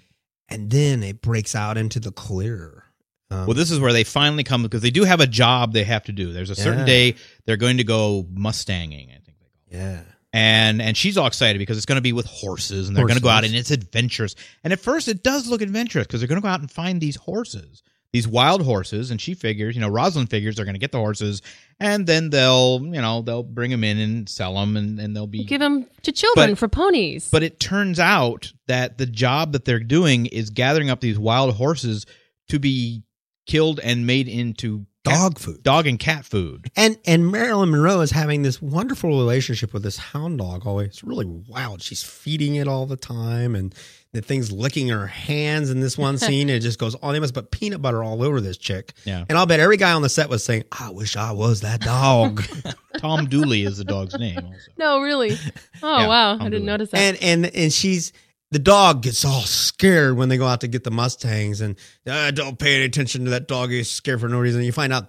And 0.50 0.70
then 0.70 1.02
it 1.02 1.22
breaks 1.22 1.54
out 1.54 1.76
into 1.78 2.00
the 2.00 2.12
clear. 2.12 2.84
Um, 3.30 3.46
Well, 3.46 3.54
this 3.54 3.70
is 3.70 3.78
where 3.78 3.92
they 3.92 4.04
finally 4.04 4.42
come 4.44 4.62
because 4.62 4.82
they 4.82 4.90
do 4.90 5.04
have 5.04 5.20
a 5.20 5.26
job 5.26 5.72
they 5.72 5.84
have 5.84 6.04
to 6.04 6.12
do. 6.12 6.32
There's 6.32 6.50
a 6.50 6.56
certain 6.56 6.80
Yeah. 6.80 6.86
day 6.86 7.14
they're 7.46 7.56
going 7.56 7.76
to 7.76 7.84
go 7.84 8.26
mustanging. 8.34 9.08
I 9.10 9.18
think 9.24 9.36
they 9.38 9.46
call 9.46 9.50
it. 9.68 9.76
yeah, 9.76 10.02
And 10.32 10.82
and 10.82 10.96
she's 10.96 11.16
all 11.16 11.26
excited 11.28 11.58
because 11.60 11.76
it's 11.76 11.86
going 11.86 11.96
to 11.96 12.02
be 12.02 12.12
with 12.12 12.26
horses 12.26 12.88
and 12.88 12.96
they're 12.96 13.06
going 13.06 13.16
to 13.18 13.22
go 13.22 13.28
out 13.28 13.44
and 13.44 13.54
it's 13.54 13.70
adventurous. 13.70 14.34
And 14.64 14.72
at 14.72 14.80
first 14.80 15.06
it 15.08 15.22
does 15.22 15.46
look 15.48 15.62
adventurous 15.62 16.06
because 16.06 16.20
they're 16.20 16.28
going 16.28 16.40
to 16.40 16.44
go 16.44 16.48
out 16.52 16.60
and 16.60 16.70
find 16.70 17.00
these 17.00 17.16
horses, 17.16 17.82
these 18.12 18.26
wild 18.26 18.62
horses. 18.62 19.10
And 19.12 19.20
she 19.20 19.34
figures, 19.34 19.76
you 19.76 19.80
know, 19.80 19.88
Rosalind 19.88 20.28
figures 20.30 20.56
they're 20.56 20.64
going 20.64 20.74
to 20.74 20.80
get 20.80 20.90
the 20.92 20.98
horses 20.98 21.40
and 21.80 22.06
then 22.06 22.30
they'll, 22.30 22.80
you 22.84 23.00
know, 23.00 23.22
they'll 23.22 23.42
bring 23.42 23.70
them 23.70 23.82
in 23.82 23.98
and 23.98 24.28
sell 24.28 24.54
them 24.54 24.76
and, 24.76 25.00
and 25.00 25.16
they'll 25.16 25.26
be. 25.26 25.44
Give 25.44 25.60
them 25.60 25.86
to 26.02 26.12
children 26.12 26.50
But- 26.50 26.58
for 26.58 26.68
ponies. 26.68 27.28
But 27.30 27.42
it 27.42 27.58
turns 27.58 27.98
out 27.98 28.52
that 28.68 28.98
the 28.98 29.06
job 29.06 29.52
that 29.52 29.64
they're 29.64 29.80
doing 29.80 30.26
is 30.26 30.50
gathering 30.50 30.90
up 30.90 31.00
these 31.00 31.18
wild 31.18 31.54
horses 31.56 32.06
to 32.48 32.58
be 32.58 33.02
killed 33.46 33.80
and 33.82 34.06
made 34.06 34.28
into 34.28 34.86
dog 35.02 35.38
food. 35.38 35.62
dog 35.62 35.86
and 35.86 35.98
cat 35.98 36.24
food. 36.26 36.70
And 36.76 36.98
and 37.06 37.30
Marilyn 37.32 37.70
Monroe 37.70 38.00
is 38.02 38.10
having 38.10 38.42
this 38.42 38.60
wonderful 38.60 39.10
relationship 39.10 39.72
with 39.72 39.82
this 39.82 39.96
hound 39.96 40.38
dog. 40.38 40.66
Always, 40.66 40.88
it's 40.88 41.02
really 41.02 41.24
wild. 41.26 41.80
She's 41.82 42.02
feeding 42.02 42.56
it 42.56 42.68
all 42.68 42.84
the 42.86 42.96
time, 42.98 43.54
and 43.54 43.74
the 44.12 44.20
thing's 44.20 44.50
licking 44.50 44.88
her 44.88 45.06
hands 45.06 45.70
in 45.70 45.80
this 45.80 45.96
one 45.96 46.18
scene. 46.18 46.50
it 46.50 46.60
just 46.60 46.78
goes 46.78 46.94
on. 46.96 47.12
They 47.12 47.20
must 47.20 47.34
put 47.34 47.50
peanut 47.50 47.80
butter 47.80 48.02
all 48.02 48.22
over 48.22 48.40
this 48.40 48.56
chick. 48.58 48.92
Yeah. 49.04 49.24
And 49.28 49.38
I'll 49.38 49.46
bet 49.46 49.60
every 49.60 49.76
guy 49.76 49.92
on 49.92 50.02
the 50.02 50.08
set 50.08 50.28
was 50.28 50.42
saying, 50.42 50.64
"I 50.72 50.90
wish 50.90 51.16
I 51.16 51.32
was 51.32 51.60
that 51.60 51.80
dog." 51.80 52.42
Tom 52.98 53.26
Dooley 53.26 53.62
is 53.64 53.78
the 53.78 53.84
dog's 53.84 54.18
name. 54.18 54.38
Also. 54.38 54.56
No, 54.78 55.00
really. 55.00 55.30
Oh 55.82 55.98
Yeah, 56.00 56.08
wow, 56.08 56.28
I 56.28 56.32
I'll 56.32 56.38
didn't 56.38 56.50
do 56.52 56.56
it. 56.58 56.64
notice 56.64 56.90
that. 56.90 56.98
and 56.98 57.44
and 57.44 57.54
and 57.56 57.72
she's 57.72 58.12
the 58.50 58.58
dog 58.58 59.02
gets 59.02 59.24
all 59.24 59.42
scared 59.42 60.16
when 60.16 60.28
they 60.28 60.36
go 60.36 60.46
out 60.46 60.60
to 60.62 60.68
get 60.68 60.82
the 60.84 60.90
mustangs 60.90 61.60
and 61.60 61.76
uh, 62.06 62.30
don't 62.32 62.58
pay 62.58 62.74
any 62.74 62.84
attention 62.84 63.24
to 63.24 63.30
that 63.30 63.46
dog 63.48 63.70
he's 63.70 63.88
scared 63.90 64.20
for 64.20 64.28
no 64.28 64.38
reason 64.40 64.62
you 64.64 64.72
find 64.72 64.92
out 64.92 65.08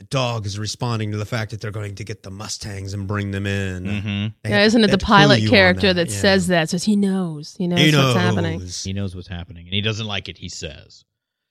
the 0.00 0.06
dog 0.06 0.46
is 0.46 0.58
responding 0.58 1.12
to 1.12 1.18
the 1.18 1.26
fact 1.26 1.50
that 1.50 1.60
they're 1.60 1.70
going 1.70 1.94
to 1.94 2.04
get 2.04 2.22
the 2.22 2.30
mustangs 2.30 2.94
and 2.94 3.06
bring 3.06 3.32
them 3.32 3.46
in 3.46 3.84
hmm 3.84 4.26
They 4.42 4.50
yeah, 4.50 4.56
have 4.56 4.66
isn't 4.68 4.82
it 4.82 4.86
they 4.86 4.92
the 4.92 4.92
have 4.94 4.98
to 5.00 5.06
clue 5.06 5.14
pilot 5.14 5.40
you 5.40 5.48
on 5.48 5.50
character 5.50 5.92
that, 5.92 6.08
yeah. 6.08 6.16
says 6.16 6.46
that? 6.46 6.70
Says 6.70 6.84
he 6.84 6.96
knows. 6.96 7.54
He 7.56 7.68
knows 7.68 7.78
he 7.80 7.90
knows 7.92 8.14
what's 8.14 8.24
happening. 8.24 8.60
He 8.60 8.92
knows 8.94 9.14
what's 9.14 9.28
happening, 9.28 9.66
and 9.66 9.74
he 9.74 9.82
doesn't 9.82 10.06
like 10.06 10.28
it. 10.30 10.38
He 10.38 10.48
says. 10.48 11.04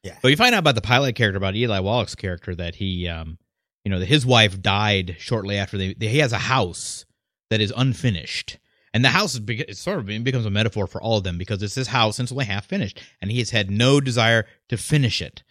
Yeah. 0.04 0.18
But 0.22 0.30
you 0.30 0.38
find 0.38 0.56
out 0.56 0.60
about 0.60 0.76
the 0.76 0.82
pilot 0.82 1.16
character, 1.16 1.38
about 1.38 1.56
Eli 1.56 1.80
Wallach's 1.80 2.16
character, 2.16 2.56
that 2.56 2.76
he, 2.76 3.08
um, 3.08 3.38
you 3.84 3.92
know, 3.92 4.00
that 4.00 4.08
his 4.08 4.26
wife 4.26 4.60
died 4.62 5.16
shortly 5.20 5.58
after 5.58 5.78
they. 5.78 5.94
they 5.94 6.08
he 6.08 6.18
has 6.20 6.34
a 6.34 6.38
house 6.40 7.06
that 7.52 7.62
is 7.62 7.72
unfinished, 7.78 8.58
and 8.96 9.06
the 9.06 9.10
house 9.10 9.36
is 9.36 9.42
bec- 9.42 9.60
it 9.60 9.78
sort 9.78 10.00
of 10.00 10.10
it 10.10 10.24
becomes 10.24 10.48
a 10.48 10.50
metaphor 10.50 10.88
for 10.88 11.00
all 11.02 11.18
of 11.18 11.24
them 11.24 11.38
because 11.38 11.62
it's 11.62 11.76
his 11.76 11.90
house 11.90 12.18
and 12.18 12.26
it's 12.26 12.32
only 12.32 12.46
half 12.46 12.66
finished, 12.66 13.00
and 13.22 13.32
he 13.32 13.38
has 13.40 13.52
had 13.52 13.70
no 13.70 14.02
desire 14.02 14.48
to 14.70 14.78
finish 14.78 15.22
it, 15.22 15.44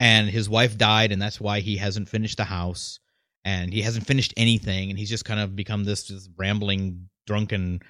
and 0.00 0.28
his 0.28 0.48
wife 0.48 0.76
died, 0.76 1.12
and 1.12 1.22
that's 1.22 1.40
why 1.40 1.60
he 1.60 1.76
hasn't 1.76 2.08
finished 2.08 2.38
the 2.38 2.44
house, 2.44 2.98
and 3.44 3.72
he 3.72 3.82
hasn't 3.82 4.06
finished 4.06 4.34
anything, 4.36 4.90
and 4.90 4.98
he's 4.98 5.10
just 5.10 5.24
kind 5.24 5.38
of 5.38 5.54
become 5.54 5.84
this, 5.84 6.08
this 6.08 6.28
rambling, 6.36 7.08
drunken, 7.26 7.80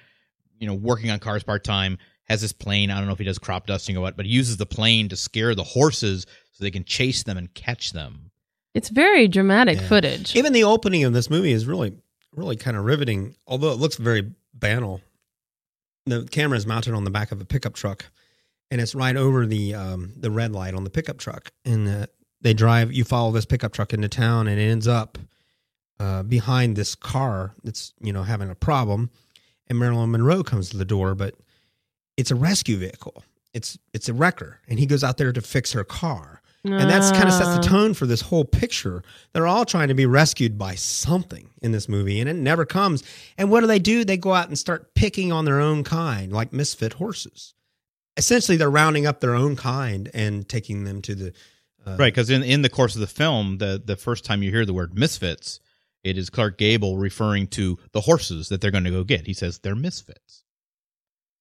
you 0.59 0.67
know, 0.67 0.75
working 0.75 1.09
on 1.09 1.17
cars 1.19 1.41
part 1.43 1.63
time. 1.63 1.97
Has 2.25 2.39
this 2.41 2.53
plane. 2.53 2.91
I 2.91 2.97
don't 2.97 3.07
know 3.07 3.11
if 3.13 3.19
he 3.19 3.25
does 3.25 3.39
crop 3.39 3.67
dusting 3.67 3.97
or 3.97 4.01
what, 4.01 4.15
but 4.15 4.25
he 4.25 4.31
uses 4.31 4.55
the 4.55 4.65
plane 4.65 5.09
to 5.09 5.17
scare 5.17 5.53
the 5.53 5.63
horses 5.65 6.25
so 6.53 6.63
they 6.63 6.71
can 6.71 6.85
chase 6.85 7.23
them 7.23 7.37
and 7.37 7.53
catch 7.53 7.91
them. 7.91 8.31
It's 8.73 8.87
very 8.87 9.27
dramatic 9.27 9.81
Yeah. 9.81 9.87
footage. 9.89 10.33
even 10.35 10.53
the 10.53 10.63
opening 10.63 11.03
of 11.03 11.11
this 11.11 11.29
movie 11.29 11.51
is 11.51 11.65
really 11.65 11.93
really 12.33 12.55
kind 12.55 12.77
of 12.77 12.85
riveting 12.85 13.35
although 13.45 13.71
it 13.73 13.79
looks 13.79 13.97
very 13.97 14.31
banal 14.53 15.01
the 16.05 16.23
camera 16.31 16.57
is 16.57 16.65
mounted 16.65 16.93
on 16.93 17.03
the 17.03 17.09
back 17.09 17.33
of 17.33 17.41
a 17.41 17.45
pickup 17.45 17.73
truck 17.73 18.05
and 18.71 18.81
it's 18.81 18.95
right 18.95 19.15
over 19.15 19.45
the 19.45 19.75
um, 19.75 20.13
the 20.17 20.31
red 20.31 20.51
light 20.53 20.73
on 20.73 20.83
the 20.83 20.89
pickup 20.89 21.17
truck 21.19 21.51
and 21.65 21.87
uh, 21.87 22.05
they 22.41 22.53
drive 22.53 22.91
you 22.91 23.03
follow 23.03 23.31
this 23.31 23.45
pickup 23.45 23.73
truck 23.73 23.93
into 23.93 24.07
town 24.09 24.47
and 24.47 24.59
it 24.59 24.63
ends 24.63 24.87
up 24.87 25.17
uh, 25.99 26.23
behind 26.23 26.75
this 26.75 26.95
car 26.95 27.53
that's 27.63 27.93
you 28.01 28.11
know 28.13 28.23
having 28.23 28.49
a 28.49 28.55
problem 28.55 29.09
and 29.67 29.77
marilyn 29.77 30.09
monroe 30.09 30.41
comes 30.43 30.69
to 30.69 30.77
the 30.77 30.85
door 30.85 31.13
but 31.13 31.35
it's 32.17 32.31
a 32.31 32.35
rescue 32.35 32.77
vehicle 32.77 33.23
it's 33.53 33.77
it's 33.93 34.09
a 34.09 34.13
wrecker 34.13 34.59
and 34.67 34.79
he 34.79 34.85
goes 34.87 35.03
out 35.03 35.17
there 35.17 35.31
to 35.31 35.41
fix 35.41 35.73
her 35.73 35.83
car 35.83 36.37
and 36.63 36.87
that's 36.91 37.09
kind 37.11 37.23
of 37.27 37.33
sets 37.33 37.49
the 37.55 37.57
Ah. 37.57 37.71
tone 37.73 37.95
for 37.95 38.05
this 38.05 38.21
whole 38.21 38.45
picture. 38.45 39.01
They're 39.33 39.47
all 39.47 39.65
trying 39.65 39.87
to 39.87 39.95
be 39.95 40.05
rescued 40.05 40.59
by 40.59 40.75
something 40.75 41.49
in 41.63 41.71
this 41.71 41.89
movie, 41.89 42.19
and 42.19 42.29
it 42.29 42.35
never 42.35 42.65
comes. 42.67 43.01
And 43.35 43.49
what 43.49 43.61
do 43.61 43.65
they 43.67 43.79
do? 43.79 44.05
They 44.05 44.15
go 44.15 44.35
out 44.35 44.47
and 44.47 44.55
start 44.59 44.93
picking 44.93 45.31
on 45.31 45.45
their 45.45 45.59
own 45.59 45.83
kind, 45.83 46.31
like 46.31 46.53
misfit 46.53 46.93
horses. 46.93 47.55
Essentially, 48.17 48.57
they're 48.57 48.69
rounding 48.69 49.05
up 49.05 49.19
their 49.19 49.35
own 49.35 49.55
kind 49.55 50.09
and 50.13 50.47
taking 50.47 50.83
them 50.83 51.01
to 51.03 51.15
the 51.15 51.33
uh, 51.85 51.95
Right, 51.97 52.13
because 52.13 52.29
in 52.29 52.43
in 52.43 52.61
the 52.61 52.69
course 52.69 52.95
of 52.95 53.01
the 53.01 53.07
film, 53.07 53.57
the 53.57 53.81
the 53.83 53.95
first 53.95 54.23
time 54.23 54.43
you 54.43 54.51
hear 54.51 54.65
the 54.65 54.73
word 54.73 54.97
misfits, 54.97 55.59
it 56.03 56.17
is 56.17 56.29
Clark 56.29 56.57
Gable 56.57 56.97
referring 56.97 57.47
to 57.47 57.79
the 57.91 58.01
horses 58.01 58.49
that 58.49 58.61
they're 58.61 58.71
going 58.71 58.83
to 58.83 58.91
go 58.91 59.03
get. 59.03 59.25
He 59.25 59.33
says 59.33 59.59
they're 59.59 59.75
misfits. 59.75 60.43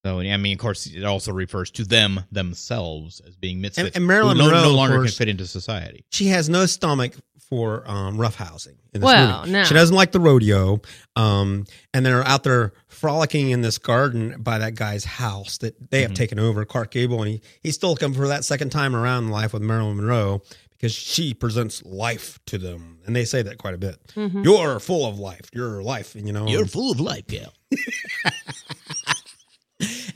So 0.04 0.20
I 0.20 0.36
mean, 0.38 0.54
of 0.54 0.58
course, 0.58 0.86
it 0.86 1.04
also 1.04 1.32
refers 1.32 1.70
to 1.72 1.84
them 1.84 2.20
themselves 2.32 3.20
as 3.20 3.36
being 3.36 3.60
misfits, 3.60 3.94
and 3.94 4.06
Marilyn 4.06 4.38
who 4.38 4.44
no, 4.44 4.48
Monroe, 4.48 4.62
no 4.62 4.70
of 4.70 4.76
longer 4.76 5.02
can 5.02 5.08
fit 5.08 5.28
into 5.28 5.46
society. 5.46 6.06
She 6.10 6.28
has 6.28 6.48
no 6.48 6.64
stomach 6.64 7.12
for 7.50 7.82
um, 7.90 8.16
roughhousing 8.16 8.76
in 8.94 9.00
this 9.00 9.02
Well, 9.02 9.40
movie. 9.40 9.50
no. 9.52 9.64
She 9.64 9.74
doesn't 9.74 9.94
like 9.94 10.12
the 10.12 10.20
rodeo, 10.20 10.80
um, 11.16 11.66
and 11.92 12.06
they're 12.06 12.26
out 12.26 12.44
there 12.44 12.72
frolicking 12.88 13.50
in 13.50 13.60
this 13.60 13.76
garden 13.76 14.36
by 14.40 14.58
that 14.58 14.76
guy's 14.76 15.04
house 15.04 15.58
that 15.58 15.90
they 15.90 16.02
have 16.02 16.12
Mhm. 16.12 16.14
taken 16.16 16.38
over, 16.38 16.64
Clark 16.64 16.92
Gable, 16.92 17.22
and 17.22 17.32
he, 17.32 17.42
he's 17.60 17.74
still 17.74 17.96
coming 17.96 18.16
for 18.16 18.28
that 18.28 18.44
second 18.44 18.70
time 18.70 18.94
around 18.96 19.24
in 19.24 19.30
life 19.30 19.52
with 19.52 19.62
Marilyn 19.62 19.96
Monroe 19.96 20.42
because 20.72 20.92
she 20.92 21.34
presents 21.34 21.82
life 21.84 22.38
to 22.46 22.56
them, 22.56 22.98
and 23.04 23.14
they 23.14 23.24
say 23.24 23.42
that 23.42 23.58
quite 23.58 23.74
a 23.74 23.78
bit. 23.78 23.98
Mhm. 24.16 24.44
You're 24.44 24.78
full 24.80 25.04
of 25.06 25.18
life. 25.18 25.50
You're 25.52 25.82
life, 25.82 26.14
and 26.14 26.26
you 26.26 26.32
know. 26.32 26.46
You're 26.46 26.66
full 26.66 26.90
of 26.92 27.00
life, 27.00 27.26
gal. 27.26 27.52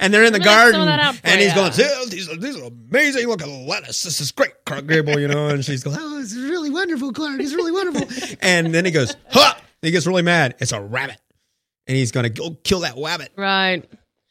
and 0.04 0.12
they're 0.12 0.24
in 0.24 0.32
the 0.32 0.38
Let 0.38 0.44
me 0.46 0.50
get 0.50 0.50
some 0.50 0.72
garden, 0.72 0.80
of 0.82 0.86
that 0.86 1.00
out 1.00 1.14
for 1.16 1.26
and 1.26 1.40
he's 1.40 1.48
ya. 1.48 1.54
going, 1.54 1.72
"Oh, 1.96 2.06
these 2.10 2.28
are, 2.30 2.36
these 2.36 2.56
are 2.58 2.64
amazing 2.64 3.26
looking 3.26 3.66
lettuce. 3.66 4.02
This 4.02 4.20
is 4.20 4.30
great, 4.32 4.52
Clark 4.66 4.86
Gable, 4.86 5.18
you 5.18 5.28
know. 5.28 5.48
And 5.48 5.64
she's 5.64 5.82
going, 5.82 5.96
oh, 5.98 6.18
this 6.20 6.32
is 6.32 6.50
really 6.50 6.70
wonderful, 6.70 7.12
Clark. 7.12 7.40
It's 7.40 7.54
really 7.54 7.72
wonderful. 7.72 8.36
and 8.42 8.74
then 8.74 8.84
he 8.84 8.90
goes, 8.90 9.16
huh! 9.30 9.54
He 9.82 9.90
gets 9.90 10.06
really 10.06 10.22
mad. 10.22 10.56
It's 10.60 10.72
a 10.72 10.80
rabbit, 10.80 11.16
and 11.86 11.96
he's 11.96 12.12
going 12.12 12.24
to 12.24 12.30
go 12.30 12.50
kill 12.64 12.80
that 12.80 12.94
rabbit. 12.96 13.32
Right. 13.36 13.84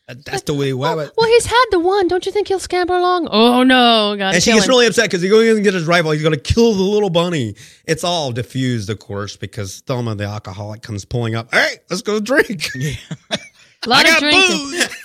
That's 0.08 0.42
the 0.44 0.54
way 0.54 0.74
rabbit. 0.74 1.12
Well, 1.18 1.28
he's 1.28 1.46
had 1.46 1.66
the 1.72 1.80
one. 1.80 2.08
Don't 2.08 2.26
you 2.26 2.32
think 2.32 2.48
he'll 2.50 2.60
scamper 2.60 2.94
along? 2.94 3.30
Oh 3.32 3.64
no, 3.64 4.16
gotta 4.18 4.36
And 4.36 4.44
she 4.44 4.52
gets 4.52 4.66
him. 4.66 4.70
really 4.70 4.86
upset 4.86 5.06
because 5.06 5.22
he 5.22 5.30
goes 5.30 5.56
and 5.56 5.64
get 5.64 5.74
his 5.74 5.86
rifle. 5.86 6.12
He's 6.12 6.22
going 6.22 6.36
to 6.36 6.40
kill 6.42 6.74
the 6.74 6.82
little 6.84 7.10
bunny. 7.10 7.56
It's 7.86 8.04
all 8.04 8.32
diffused, 8.32 8.90
of 8.90 9.00
course, 9.00 9.38
because 9.38 9.80
Thelma 9.82 10.16
the 10.16 10.26
alcoholic 10.26 10.82
comes 10.82 11.06
pulling 11.06 11.36
up. 11.36 11.54
Hey, 11.54 11.78
let's 11.90 12.02
go 12.02 12.20
drink. 12.20 12.68
A 13.86 13.90
lot 13.90 14.06
I 14.06 14.10
of 14.10 14.14
got 14.16 14.20
drinking. 14.22 14.58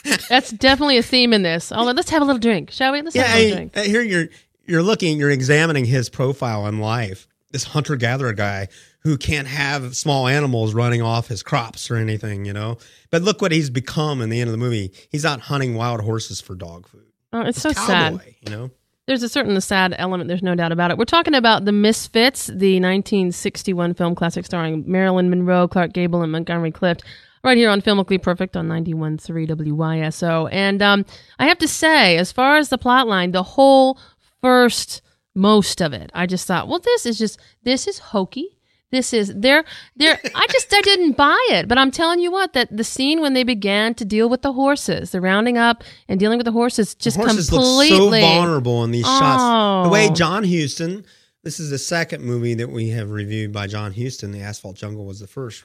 booze. 0.04 0.28
That's 0.28 0.50
definitely 0.50 0.99
a 0.99 1.02
theme 1.02 1.32
in 1.32 1.42
this. 1.42 1.73
Oh, 1.73 1.85
let's 1.85 2.11
have 2.11 2.23
a 2.23 2.25
little 2.25 2.40
drink, 2.40 2.70
shall 2.70 2.92
we? 2.92 3.02
Let's 3.02 3.16
yeah, 3.16 3.23
have 3.25 3.37
a 3.37 3.40
little 3.42 3.52
I- 3.52 3.56
drink. 3.56 3.76
uh, 3.76 3.82
here 3.82 4.02
you're 4.02 4.28
you're 4.66 4.82
looking, 4.82 5.18
you're 5.18 5.30
examining 5.30 5.85
his 5.87 6.08
profile 6.11 6.66
in 6.66 6.78
life. 6.78 7.26
This 7.50 7.64
hunter 7.64 7.97
gatherer 7.97 8.35
guy 8.35 8.68
who 9.00 9.16
can't 9.16 9.49
have 9.49 9.97
small 9.97 10.26
animals 10.28 10.75
running 10.75 11.00
off 11.00 11.28
his 11.28 11.42
crops 11.42 11.90
or 11.90 11.97
anything, 11.97 12.44
you 12.44 12.52
know. 12.52 12.76
But 13.11 13.23
look 13.23 13.40
what 13.40 13.52
he's 13.52 13.70
become 13.70 14.20
in 14.20 14.28
the 14.28 14.40
end 14.40 14.49
of 14.49 14.52
the 14.52 14.58
movie. 14.58 14.92
He's 15.11 15.25
out 15.25 15.40
hunting 15.40 15.75
wild 15.75 16.02
horses 16.02 16.42
for 16.42 16.54
dog 16.54 16.87
food. 16.87 17.06
Oh, 17.32 17.40
it's 17.40 17.61
so 17.62 17.73
Cowboy, 17.73 18.18
sad. 18.18 18.35
you 18.42 18.50
know. 18.50 18.70
There's 19.06 19.23
a 19.23 19.28
certain 19.30 19.58
sad 19.62 19.94
element. 19.97 20.28
There's 20.28 20.42
no 20.42 20.54
doubt 20.54 20.73
about 20.73 20.90
it. 20.90 20.99
We're 20.99 21.06
talking 21.06 21.35
about 21.35 21.64
The 21.64 21.73
Misfits, 21.73 22.49
the 22.49 22.78
1961 22.80 23.94
film 23.94 24.14
classic 24.14 24.44
starring 24.44 24.85
Marilyn 24.87 25.30
Monroe, 25.30 25.66
Clark 25.68 25.94
Gable, 25.94 26.20
and 26.23 26.30
Montgomery 26.30 26.70
Clift, 26.70 27.02
right 27.49 27.57
here 27.57 27.71
on 27.71 27.81
Filmically 27.83 28.23
Perfect 28.23 28.57
on 28.57 28.69
91.3 28.69 29.49
WYSO. 29.49 30.49
And 30.52 30.83
um, 30.83 31.05
I 31.38 31.47
have 31.47 31.59
to 31.59 31.69
say, 31.69 32.17
as 32.17 32.31
far 32.31 32.59
as 32.59 32.69
the 32.69 32.78
plot 32.78 33.09
line, 33.09 33.33
the 33.33 33.43
whole 33.43 33.99
first 34.40 35.02
most 35.35 35.81
of 35.81 35.93
it, 35.93 36.11
I 36.14 36.26
just 36.26 36.47
thought, 36.47 36.69
well, 36.69 36.78
this 36.78 37.07
is 37.07 37.19
just 37.19 37.40
this 37.62 37.87
is 37.87 37.99
hokey. 37.99 38.59
This 38.90 39.12
is 39.12 39.33
they're 39.37 39.64
they're 39.97 40.19
I 40.35 40.47
just 40.50 40.73
I 40.73 40.81
didn't 40.81 41.17
buy 41.17 41.38
it. 41.50 41.69
But 41.69 41.76
I'm 41.78 41.90
telling 41.90 42.21
you 42.21 42.31
what, 42.31 42.52
that 42.55 42.75
the 42.75 42.85
scene 42.85 43.21
when 43.21 43.35
they 43.35 43.45
began 43.45 43.95
to 43.95 44.05
deal 44.05 44.28
with 44.28 44.43
the 44.43 44.52
horses, 44.52 45.11
the 45.11 45.21
rounding 45.21 45.59
up 45.59 45.85
and 46.09 46.19
dealing 46.19 46.38
with 46.38 46.47
the 46.47 46.52
horses 46.52 46.95
just 46.95 47.17
the 47.19 47.23
horses 47.25 47.50
completely 47.50 47.99
look 47.99 48.14
so 48.14 48.21
vulnerable 48.21 48.85
in 48.85 48.90
these 48.90 49.05
shots. 49.07 49.87
The 49.87 49.93
way 49.93 50.09
Oh. 50.11 50.14
John 50.14 50.45
Huston, 50.45 51.05
this 51.45 51.61
is 51.61 51.71
the 51.71 51.78
second 51.78 52.23
movie 52.25 52.55
that 52.55 52.71
we 52.71 52.88
have 52.90 53.11
reviewed 53.11 53.52
by 53.52 53.67
John 53.67 53.93
Huston. 53.95 54.33
The 54.33 54.40
Asphalt 54.40 54.76
Jungle 54.76 55.05
was 55.05 55.21
the 55.21 55.26
first. 55.26 55.64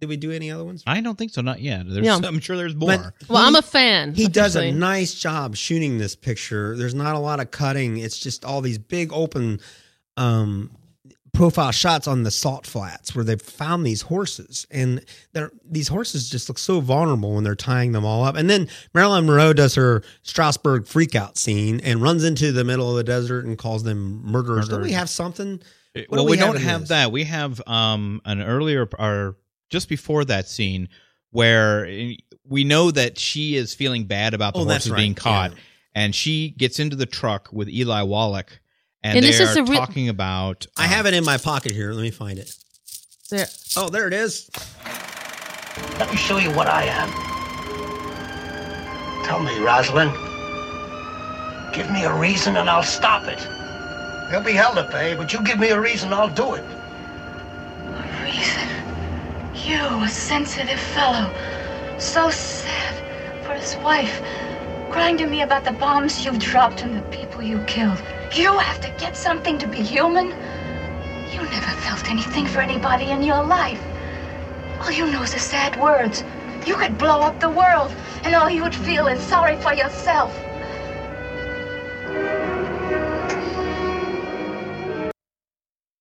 Did 0.00 0.08
we 0.08 0.16
do 0.16 0.30
any 0.30 0.50
other 0.50 0.64
ones? 0.64 0.82
I 0.86 1.00
don't 1.00 1.16
think 1.18 1.30
so. 1.30 1.42
Not 1.42 1.60
yet. 1.60 1.84
There's, 1.86 2.04
Yeah. 2.04 2.18
I'm 2.22 2.40
sure 2.40 2.56
there's 2.56 2.74
more. 2.74 2.96
But 2.96 3.28
Well, 3.28 3.42
he- 3.42 3.48
I'm 3.48 3.54
a 3.54 3.62
fan. 3.62 4.14
He 4.14 4.28
does 4.28 4.56
a 4.56 4.72
nice 4.72 5.14
job 5.14 5.56
shooting 5.56 5.98
this 5.98 6.16
picture. 6.16 6.76
There's 6.76 6.94
not 6.94 7.16
a 7.16 7.18
lot 7.18 7.38
of 7.38 7.50
cutting. 7.50 7.98
It's 7.98 8.18
just 8.18 8.44
all 8.44 8.62
these 8.62 8.78
big 8.78 9.12
open 9.12 9.60
um, 10.16 10.70
profile 11.32 11.70
shots 11.70 12.06
on 12.08 12.22
the 12.22 12.30
salt 12.30 12.66
flats 12.66 13.14
where 13.14 13.24
they've 13.24 13.40
found 13.40 13.86
these 13.86 14.02
horses, 14.02 14.66
and 14.70 15.04
they're 15.32 15.52
these 15.68 15.88
horses 15.88 16.28
just 16.28 16.48
look 16.48 16.58
so 16.58 16.80
vulnerable 16.80 17.34
when 17.34 17.44
they're 17.44 17.54
tying 17.54 17.92
them 17.92 18.04
all 18.04 18.24
up. 18.24 18.36
And 18.36 18.48
then 18.48 18.68
Marilyn 18.94 19.26
Monroe 19.26 19.52
does 19.52 19.74
her 19.74 20.02
Strasberg 20.24 20.88
freakout 20.88 21.36
scene 21.36 21.80
and 21.80 22.00
runs 22.02 22.24
into 22.24 22.52
the 22.52 22.64
middle 22.64 22.90
of 22.90 22.96
the 22.96 23.04
desert 23.04 23.44
and 23.44 23.56
calls 23.58 23.82
them 23.82 24.22
murderers. 24.24 24.68
Don't 24.68 24.82
we 24.82 24.92
have 24.92 25.10
something? 25.10 25.60
What 25.94 26.06
well, 26.10 26.24
do 26.24 26.30
we, 26.30 26.36
have 26.38 26.52
don't 26.54 26.62
have 26.62 26.80
this? 26.80 26.88
that. 26.90 27.12
We 27.12 27.24
have 27.24 27.60
um 27.66 28.20
an 28.24 28.40
earlier 28.42 28.88
or 28.98 29.36
just 29.70 29.88
before 29.88 30.24
that 30.26 30.48
scene 30.48 30.88
where 31.30 31.86
eh, 31.86 32.14
we 32.44 32.64
know 32.64 32.90
that 32.90 33.18
she 33.18 33.56
is 33.56 33.72
feeling 33.74 34.04
bad 34.04 34.34
about 34.34 34.52
the 34.54 34.60
Oh, 34.60 34.64
horses 34.64 34.90
right. 34.90 34.98
being 34.98 35.14
caught, 35.14 35.52
Yeah. 35.52 35.58
and 35.94 36.14
she 36.14 36.50
gets 36.50 36.78
into 36.80 36.96
the 36.96 37.06
truck 37.06 37.48
with 37.52 37.68
Eli 37.68 38.02
Wallach, 38.02 38.60
and, 39.02 39.16
And 39.16 39.24
they 39.24 39.30
this 39.30 39.40
is 39.40 39.56
are 39.56 39.60
a 39.60 39.64
real- 39.64 39.78
talking 39.80 40.08
about. 40.08 40.66
I 40.76 40.86
have 40.86 41.06
it 41.06 41.14
in 41.14 41.24
my 41.24 41.38
pocket 41.38 41.72
here. 41.72 41.92
Let 41.92 42.02
me 42.02 42.10
find 42.10 42.38
it. 42.38 42.52
There. 43.30 43.46
Oh, 43.76 43.88
there 43.88 44.06
it 44.08 44.12
is. 44.12 44.50
Let 45.98 46.10
me 46.10 46.16
show 46.16 46.36
you 46.38 46.50
what 46.50 46.66
I 46.66 46.84
am. 46.84 47.10
Tell 49.24 49.40
me, 49.40 49.56
Rosalind. 49.60 50.10
Give 51.72 51.88
me 51.92 52.02
a 52.04 52.12
reason 52.12 52.56
and 52.56 52.68
I'll 52.68 52.82
stop 52.82 53.28
it. 53.28 53.38
There'll 54.28 54.44
be 54.44 54.52
hell 54.52 54.74
to 54.74 54.84
pay, 54.90 55.14
but 55.14 55.32
you 55.32 55.40
give 55.44 55.60
me 55.60 55.68
a 55.68 55.80
reason, 55.80 56.12
I'll 56.12 56.28
do 56.28 56.54
it. 56.54 56.64
A 56.64 58.24
reason? 58.24 58.68
You, 59.70 60.02
a 60.02 60.08
sensitive 60.08 60.80
fellow, 60.80 61.30
so 61.96 62.28
sad 62.28 62.92
for 63.44 63.54
his 63.54 63.76
wife, 63.76 64.20
crying 64.90 65.16
to 65.18 65.26
me 65.28 65.42
about 65.42 65.64
the 65.64 65.70
bombs 65.70 66.24
you 66.24 66.36
dropped 66.38 66.82
and 66.82 66.92
the 66.92 67.02
people 67.16 67.40
you 67.40 67.60
killed. 67.66 68.02
You 68.34 68.58
have 68.58 68.80
to 68.80 68.90
get 68.98 69.14
something 69.14 69.60
to 69.60 69.68
be 69.68 69.78
human? 69.78 70.34
You 71.32 71.42
never 71.42 71.70
felt 71.86 72.10
anything 72.10 72.46
for 72.48 72.60
anybody 72.60 73.12
in 73.12 73.22
your 73.22 73.44
life. 73.44 73.80
All 74.80 74.90
you 74.90 75.06
know 75.06 75.22
is 75.22 75.34
the 75.34 75.38
sad 75.38 75.76
words. 75.76 76.24
You 76.66 76.74
could 76.74 76.98
blow 76.98 77.20
up 77.20 77.38
the 77.38 77.50
world, 77.50 77.94
and 78.24 78.34
all 78.34 78.50
you 78.50 78.64
would 78.64 78.74
feel 78.74 79.06
is 79.06 79.20
sorry 79.22 79.54
for 79.54 79.72
yourself. 79.72 80.36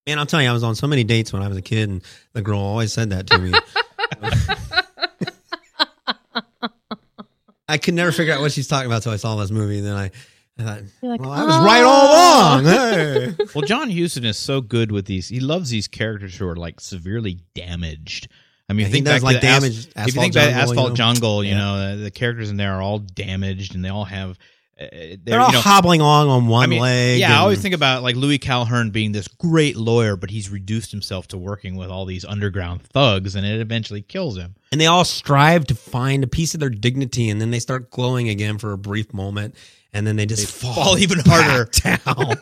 Man, 0.09 0.17
I'll 0.17 0.25
tell 0.25 0.41
you, 0.41 0.49
I 0.49 0.53
was 0.53 0.63
on 0.63 0.73
so 0.73 0.87
many 0.87 1.03
dates 1.03 1.31
when 1.31 1.43
I 1.43 1.47
was 1.47 1.55
a 1.55 1.61
kid, 1.61 1.87
and 1.87 2.01
the 2.33 2.41
girl 2.41 2.59
always 2.59 2.91
said 2.91 3.11
that 3.11 3.27
to 3.27 3.37
me. 3.37 3.53
I 7.67 7.77
could 7.77 7.93
never 7.93 8.11
figure 8.11 8.33
out 8.33 8.41
what 8.41 8.51
she's 8.51 8.67
talking 8.67 8.87
about 8.87 8.95
until 8.97 9.11
I 9.11 9.17
saw 9.17 9.35
this 9.35 9.51
movie. 9.51 9.77
And 9.77 9.85
then 9.85 9.95
I, 9.95 10.09
I 10.57 10.63
thought, 10.63 10.81
like, 11.03 11.21
well, 11.21 11.29
I 11.29 11.43
was 11.43 11.57
right 11.59 11.83
oh. 11.83 11.87
all 11.87 12.07
"Oh." 12.07 12.61
along. 12.61 12.65
Hey. 12.65 13.35
Well, 13.53 13.61
John 13.67 13.91
Huston 13.91 14.25
is 14.25 14.39
so 14.39 14.61
good 14.61 14.91
with 14.91 15.05
these. 15.05 15.27
He 15.29 15.39
loves 15.39 15.69
these 15.69 15.87
characters 15.87 16.35
who 16.35 16.47
are 16.47 16.55
like 16.55 16.79
severely 16.79 17.37
damaged. 17.53 18.29
I 18.67 18.73
mean, 18.73 18.79
Yeah, 18.79 18.87
if 18.87 18.93
he 18.93 18.97
you 18.99 19.03
think 19.03 19.05
does 19.05 19.13
back 19.17 19.21
like 19.21 19.41
to 19.41 19.47
As- 19.47 19.61
damaged 19.61 19.89
if 19.89 19.95
you 19.95 20.01
Asphalt 20.01 20.23
think 20.23 20.33
about 20.33 20.41
Jungle, 20.41 20.55
you 20.55 20.71
Asphalt 20.71 20.89
know? 20.89 20.95
Jungle, 20.95 21.43
you 21.43 21.51
Yeah. 21.51 21.57
know, 21.59 21.97
the, 21.97 22.03
the 22.05 22.11
characters 22.11 22.49
in 22.49 22.57
there 22.57 22.73
are 22.73 22.81
all 22.81 22.97
damaged 22.97 23.75
and 23.75 23.85
they 23.85 23.89
all 23.89 24.05
have. 24.05 24.39
Uh, 24.79 24.85
they're, 24.91 25.17
They're 25.25 25.39
all 25.41 25.47
you 25.47 25.53
know, 25.53 25.59
hobbling 25.59 25.99
along 25.99 26.29
on 26.29 26.47
one 26.47 26.63
I 26.63 26.67
mean, 26.67 26.79
leg. 26.81 27.19
Yeah, 27.19 27.33
I 27.33 27.41
always 27.41 27.61
think 27.61 27.75
about 27.75 28.01
like 28.01 28.15
Louis 28.15 28.39
Calhern 28.39 28.91
being 28.91 29.11
this 29.11 29.27
great 29.27 29.75
lawyer, 29.75 30.15
but 30.15 30.29
he's 30.29 30.49
reduced 30.49 30.91
himself 30.91 31.27
to 31.29 31.37
working 31.37 31.75
with 31.75 31.89
all 31.89 32.05
these 32.05 32.23
underground 32.23 32.83
thugs, 32.83 33.35
and 33.35 33.45
it 33.45 33.59
eventually 33.59 34.01
kills 34.01 34.37
him. 34.37 34.55
and 34.71 34.79
they 34.79 34.85
all 34.85 35.03
strive 35.03 35.65
to 35.67 35.75
find 35.75 36.23
a 36.23 36.27
piece 36.27 36.53
of 36.53 36.61
their 36.61 36.69
dignity, 36.69 37.29
and 37.29 37.41
then 37.41 37.51
they 37.51 37.59
start 37.59 37.91
glowing 37.91 38.29
again 38.29 38.57
for 38.57 38.71
a 38.71 38.77
brief 38.77 39.13
moment, 39.13 39.55
and 39.91 40.07
then 40.07 40.15
they 40.15 40.25
just 40.25 40.49
fall, 40.49 40.73
fall 40.73 40.97
even 40.97 41.19
harder. 41.25 41.65
down. 41.71 42.37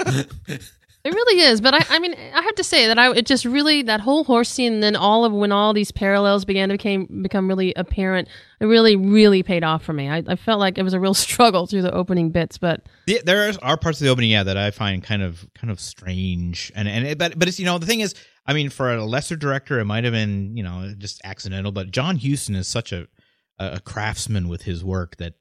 It 1.08 1.14
really 1.14 1.40
is, 1.42 1.62
but 1.62 1.74
I, 1.74 1.86
I 1.90 2.00
mean, 2.00 2.16
I 2.34 2.42
have 2.42 2.56
to 2.56 2.66
say 2.66 2.88
that 2.88 3.00
I 3.00 3.14
it 3.16 3.26
just 3.26 3.46
really 3.46 3.82
that 3.84 4.02
whole 4.02 4.26
horse 4.26 4.50
scene, 4.50 4.74
and 4.74 4.84
then 4.84 4.98
all 4.98 5.24
of 5.24 5.32
when 5.32 5.54
all 5.54 5.72
these 5.72 5.90
parallels 5.90 6.44
began 6.44 6.68
to 6.68 6.74
became 6.74 7.22
become 7.22 7.48
really 7.48 7.72
apparent, 7.78 8.28
it 8.60 8.66
really 8.66 8.98
really 8.98 9.42
paid 9.42 9.64
off 9.64 9.84
for 9.86 9.94
me. 9.94 10.10
I, 10.10 10.22
I 10.28 10.36
felt 10.36 10.60
like 10.60 10.78
it 10.78 10.84
was 10.84 10.94
a 10.94 11.00
real 11.00 11.14
struggle 11.28 11.66
through 11.66 11.84
the 11.84 11.94
opening 11.94 12.32
bits, 12.32 12.58
but 12.58 12.82
Yeah, 13.06 13.20
there 13.24 13.54
are- 13.64 13.78
parts 13.78 14.02
of 14.02 14.06
the 14.06 14.12
opening, 14.12 14.32
yeah, 14.32 14.44
that 14.44 14.58
I 14.58 14.70
find 14.72 15.02
kind 15.02 15.22
of 15.24 15.48
kind 15.56 15.72
of 15.72 15.80
strange, 15.80 16.74
and 16.76 16.90
and 16.90 17.08
it, 17.08 17.18
but 17.18 17.40
but 17.40 17.48
it's 17.48 17.58
you 17.58 17.66
know 17.66 17.78
the 17.78 17.86
thing 17.86 18.02
is, 18.02 18.14
I 18.46 18.52
mean, 18.52 18.70
for 18.70 18.94
a 18.94 19.06
lesser 19.06 19.38
director, 19.38 19.80
it 19.80 19.86
might 19.86 20.04
have 20.04 20.12
been 20.12 20.58
you 20.58 20.64
know 20.64 20.94
just 20.98 21.22
accidental, 21.24 21.72
but 21.72 21.90
John 21.90 22.18
Huston 22.18 22.54
is 22.56 22.68
such 22.68 22.92
a 22.92 23.08
a 23.58 23.80
craftsman 23.80 24.50
with 24.50 24.64
his 24.64 24.84
work 24.84 25.16
that 25.20 25.36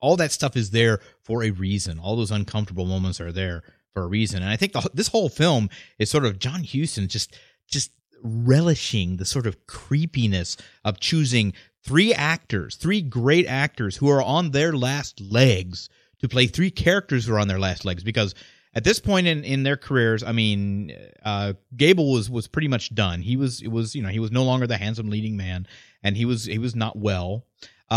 all 0.00 0.16
that 0.18 0.30
stuff 0.30 0.56
is 0.56 0.70
there 0.70 1.00
for 1.24 1.42
a 1.42 1.50
reason. 1.50 1.98
All 1.98 2.14
those 2.14 2.30
uncomfortable 2.30 2.86
moments 2.86 3.20
are 3.20 3.32
there 3.32 3.64
for 3.94 4.02
a 4.02 4.06
reason, 4.06 4.42
and 4.42 4.50
I 4.50 4.56
think 4.56 4.72
the, 4.72 4.88
this 4.94 5.08
whole 5.08 5.28
film 5.28 5.68
is 5.98 6.10
sort 6.10 6.24
of 6.24 6.38
John 6.38 6.64
Huston 6.64 7.08
just 7.08 7.36
just 7.66 7.92
relishing 8.22 9.16
the 9.16 9.24
sort 9.24 9.46
of 9.46 9.66
creepiness 9.66 10.56
of 10.84 11.00
choosing 11.00 11.54
three 11.82 12.12
actors, 12.12 12.76
three 12.76 13.00
great 13.00 13.46
actors 13.46 13.96
who 13.96 14.08
are 14.08 14.22
on 14.22 14.50
their 14.50 14.72
last 14.72 15.20
legs 15.20 15.88
to 16.20 16.28
play 16.28 16.46
three 16.46 16.70
characters 16.70 17.24
who 17.24 17.34
are 17.34 17.38
on 17.38 17.48
their 17.48 17.58
last 17.58 17.84
legs 17.84 18.04
because 18.04 18.34
at 18.74 18.84
this 18.84 19.00
point 19.00 19.26
in, 19.26 19.42
in 19.42 19.62
their 19.64 19.76
careers, 19.76 20.22
I 20.22 20.32
mean, 20.32 20.96
uh, 21.24 21.54
Gable 21.76 22.12
was 22.12 22.30
was 22.30 22.46
pretty 22.46 22.68
much 22.68 22.94
done. 22.94 23.22
He 23.22 23.36
was 23.36 23.62
it 23.62 23.68
was 23.68 23.94
you 23.94 24.02
know 24.02 24.10
he 24.10 24.20
was 24.20 24.30
no 24.30 24.44
longer 24.44 24.66
the 24.66 24.76
handsome 24.76 25.10
leading 25.10 25.36
man, 25.36 25.66
and 26.02 26.16
he 26.16 26.24
was 26.24 26.44
he 26.44 26.58
was 26.58 26.76
not 26.76 26.96
well. 26.96 27.44
Uh, 27.90 27.94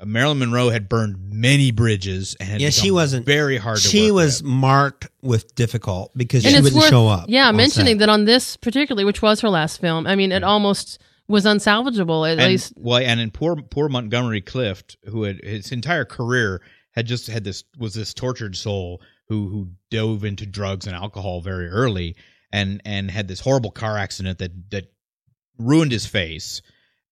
uh, 0.00 0.04
Marilyn 0.04 0.38
Monroe 0.38 0.70
had 0.70 0.88
burned 0.88 1.16
many 1.32 1.72
bridges 1.72 2.36
and 2.38 2.60
Yeah, 2.60 2.70
she 2.70 2.92
wasn't- 2.92 3.26
very 3.26 3.56
hard. 3.56 3.78
to 3.78 3.88
she 3.88 4.12
work 4.12 4.14
was 4.22 4.42
with. 4.42 4.50
marked 4.52 5.08
with 5.22 5.54
difficult 5.56 6.16
because 6.16 6.44
and 6.44 6.52
she 6.52 6.56
it's 6.58 6.64
wouldn't 6.64 6.82
worth, 6.82 6.90
show 6.90 7.08
up. 7.08 7.24
Yeah, 7.28 7.50
mentioning 7.50 7.94
set. 7.94 7.98
that 8.00 8.08
on 8.08 8.26
this 8.26 8.56
particularly, 8.56 9.04
which 9.04 9.22
was 9.22 9.40
her 9.40 9.48
last 9.48 9.80
film. 9.80 10.06
I 10.06 10.14
mean, 10.14 10.30
it 10.30 10.44
almost 10.44 11.00
was 11.26 11.44
unsalvageable. 11.44 12.30
At 12.30 12.38
and, 12.38 12.48
least 12.52 12.74
well, 12.76 12.98
and 13.04 13.18
in 13.18 13.32
poor 13.32 13.56
poor 13.56 13.88
Montgomery 13.88 14.40
Clift, 14.40 14.96
who 15.06 15.24
had 15.24 15.40
his 15.42 15.72
entire 15.72 16.04
career 16.04 16.62
had 16.92 17.06
just 17.06 17.26
had 17.26 17.42
this 17.42 17.64
was 17.76 17.94
this 17.94 18.14
tortured 18.14 18.54
soul 18.56 19.00
who 19.28 19.48
who 19.48 19.70
dove 19.90 20.24
into 20.24 20.46
drugs 20.46 20.86
and 20.86 20.94
alcohol 20.94 21.40
very 21.40 21.68
early, 21.68 22.14
and 22.52 22.80
and 22.84 23.10
had 23.10 23.26
this 23.26 23.40
horrible 23.40 23.72
car 23.72 23.98
accident 23.98 24.38
that 24.38 24.70
that 24.70 24.92
ruined 25.58 25.90
his 25.90 26.06
face. 26.06 26.62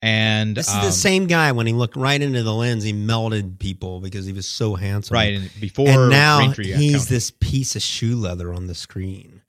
And 0.05 0.55
This 0.55 0.69
is 0.69 0.75
um, 0.75 0.85
the 0.85 0.93
same 0.93 1.27
guy 1.27 1.53
when 1.53 1.67
he 1.67 1.73
looked 1.73 1.97
right 1.97 2.21
into 2.21 2.43
the 2.43 2.53
lens, 2.53 2.85
he 2.85 2.93
melted 2.93 3.59
people 3.59 4.01
because 4.01 4.27
he 4.27 4.35
was 4.35 4.47
so 4.47 4.75
handsome. 4.75 5.15
right? 5.15 5.33
And 5.33 5.51
before 5.59 5.89
and 5.89 6.11
now 6.11 6.41
Braintree 6.41 6.73
got 6.73 6.79
he's 6.79 7.09
this 7.09 7.31
piece 7.31 7.75
of 7.75 7.81
shoe 7.81 8.15
leather 8.17 8.53
on 8.53 8.67
the 8.67 8.75
screen. 8.75 9.41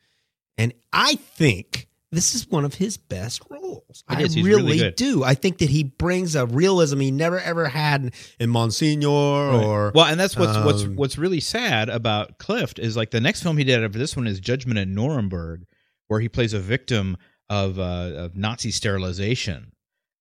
And 0.58 0.74
I 0.94 1.15
think 1.15 1.89
this 2.10 2.34
is 2.34 2.48
one 2.50 2.63
of 2.63 2.76
his 2.76 2.96
best 2.96 3.41
roles. 3.50 4.06
It 4.10 4.15
I 4.15 4.22
really, 4.22 4.44
really 4.44 4.91
do. 4.91 5.26
I 5.26 5.34
think 5.34 5.58
that 5.58 5.70
he 5.70 5.84
brings 5.84 6.38
a 6.38 6.46
realism 6.46 7.02
he 7.02 7.12
never 7.12 7.38
ever 7.41 7.68
had 7.68 8.13
in 8.39 8.50
Monsignor 8.50 9.10
or 9.10 9.91
well, 9.94 10.06
and 10.06 10.18
that's 10.18 10.38
what's 10.38 10.58
what's 10.60 10.84
um, 10.84 10.96
what's 10.96 11.18
really 11.18 11.41
sad 11.41 11.89
about 11.89 12.38
Clift 12.38 12.80
is 12.80 12.96
like 12.96 13.12
the 13.12 13.20
next 13.20 13.44
film 13.44 13.58
he 13.58 13.65
did 13.65 13.84
after 13.84 13.98
this 13.98 14.15
one 14.15 14.26
is 14.26 14.39
Judgment 14.39 14.80
at 14.80 14.88
Nuremberg, 14.88 15.65
where 16.08 16.22
he 16.22 16.30
plays 16.30 16.54
a 16.54 16.60
victim 16.60 17.18
of 17.50 17.78
uh, 17.78 18.12
of 18.15 18.38
Nazi 18.38 18.72
sterilization, 18.72 19.74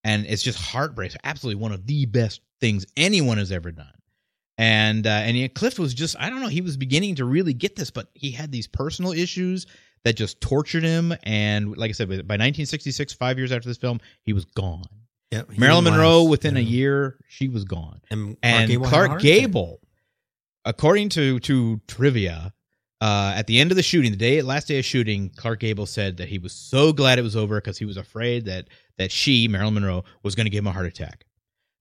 and 0.05 0.27
it's 0.27 0.43
just 0.43 0.59
heartbreaking. 0.59 1.19
Absolutely 1.25 1.61
one 1.61 1.73
of 1.73 1.87
the 1.87 2.07
best 2.07 2.43
things 2.61 2.87
anyone 2.97 3.39
has 3.39 3.51
ever 3.51 3.73
done. 3.73 3.89
And 4.57 5.07
uh, 5.07 5.11
and 5.11 5.37
yeah, 5.37 5.49
Clift 5.49 5.79
was 5.79 5.95
just 5.95 6.15
I 6.21 6.31
don't 6.31 6.41
know 6.41 6.47
he 6.49 6.61
was 6.61 6.77
beginning 6.77 7.17
to 7.17 7.25
really 7.25 7.55
get 7.55 7.75
this, 7.75 7.91
but 7.91 8.09
he 8.15 8.31
had 8.31 8.53
these 8.53 8.69
personal 8.69 9.13
issues 9.13 9.67
that 10.05 10.15
just 10.15 10.41
tortured 10.41 10.85
him. 10.85 11.13
And 11.25 11.77
like 11.77 11.89
I 11.89 11.93
said, 11.93 12.09
by 12.09 12.15
1966, 12.15 13.15
five 13.15 13.39
years 13.39 13.51
after 13.51 13.69
this 13.69 13.79
film, 13.79 14.01
he 14.23 14.33
was 14.33 14.45
gone. 14.45 14.85
Yep, 15.33 15.53
he 15.53 15.59
Marilyn 15.59 15.85
was, 15.85 15.93
Monroe, 15.93 16.25
within 16.25 16.57
a 16.57 16.61
year, 16.61 17.19
she 17.27 17.49
was 17.49 17.65
gone 17.65 18.01
And 18.11 18.41
Clark 18.41 18.45
and 18.45 18.69
Gable 18.69 18.87
Clark. 18.87 19.21
Gable, 19.23 19.81
according 20.65 21.09
to 21.11 21.41
to 21.41 21.81
trivia, 21.89 22.53
uh, 23.01 23.33
at 23.37 23.47
the 23.47 23.61
end 23.61 23.71
of 23.71 23.77
the 23.77 23.83
shooting, 23.83 24.11
the 24.13 24.17
day 24.17 24.41
last 24.43 24.69
day 24.69 24.79
of 24.79 24.85
shooting, 24.85 25.31
Clark 25.37 25.61
Gable 25.61 25.87
said 25.87 26.17
that 26.19 26.29
he 26.29 26.39
was 26.39 26.53
so 26.53 26.93
glad 26.93 27.19
it 27.19 27.23
was 27.23 27.37
over 27.37 27.61
because 27.61 27.79
he 27.79 27.85
was 27.85 27.97
afraid 27.97 28.47
that 28.47 28.69
that 28.99 29.11
she 29.11 29.49
Marilyn 29.49 29.75
Monroe 29.75 30.05
was 30.23 30.35
going 30.35 30.47
to 30.47 30.51
give 30.51 30.61
him 30.65 30.69
a 30.69 30.73
heart 30.73 30.87
attack. 30.87 31.25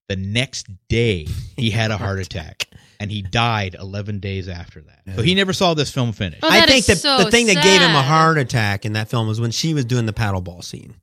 The 0.08 0.16
next 0.16 0.66
day, 0.88 1.26
he 1.56 1.70
had 1.70 1.90
a 1.90 1.96
heart 1.96 2.18
attack, 2.18 2.68
and 3.00 3.10
he 3.10 3.22
died 3.22 3.74
11 3.78 4.18
days 4.20 4.48
after 4.50 4.82
that. 4.82 5.16
So 5.16 5.22
he 5.22 5.34
never 5.34 5.54
saw 5.54 5.72
this 5.72 5.90
film 5.90 6.12
finish. 6.12 6.40
Oh, 6.42 6.48
I 6.48 6.60
that 6.60 6.68
think 6.68 6.80
is 6.80 6.86
that 6.86 6.96
so 6.98 7.24
the 7.24 7.30
thing 7.30 7.46
that 7.46 7.62
gave 7.62 7.80
him 7.80 7.90
a 7.90 7.94
sad. 7.94 8.04
heart 8.04 8.36
attack 8.38 8.84
in 8.84 8.92
that 8.92 9.08
film 9.08 9.26
was 9.28 9.40
when 9.40 9.50
she 9.50 9.72
was 9.72 9.86
doing 9.86 10.04
the 10.04 10.12
paddleball 10.12 10.62
scene. 10.62 10.94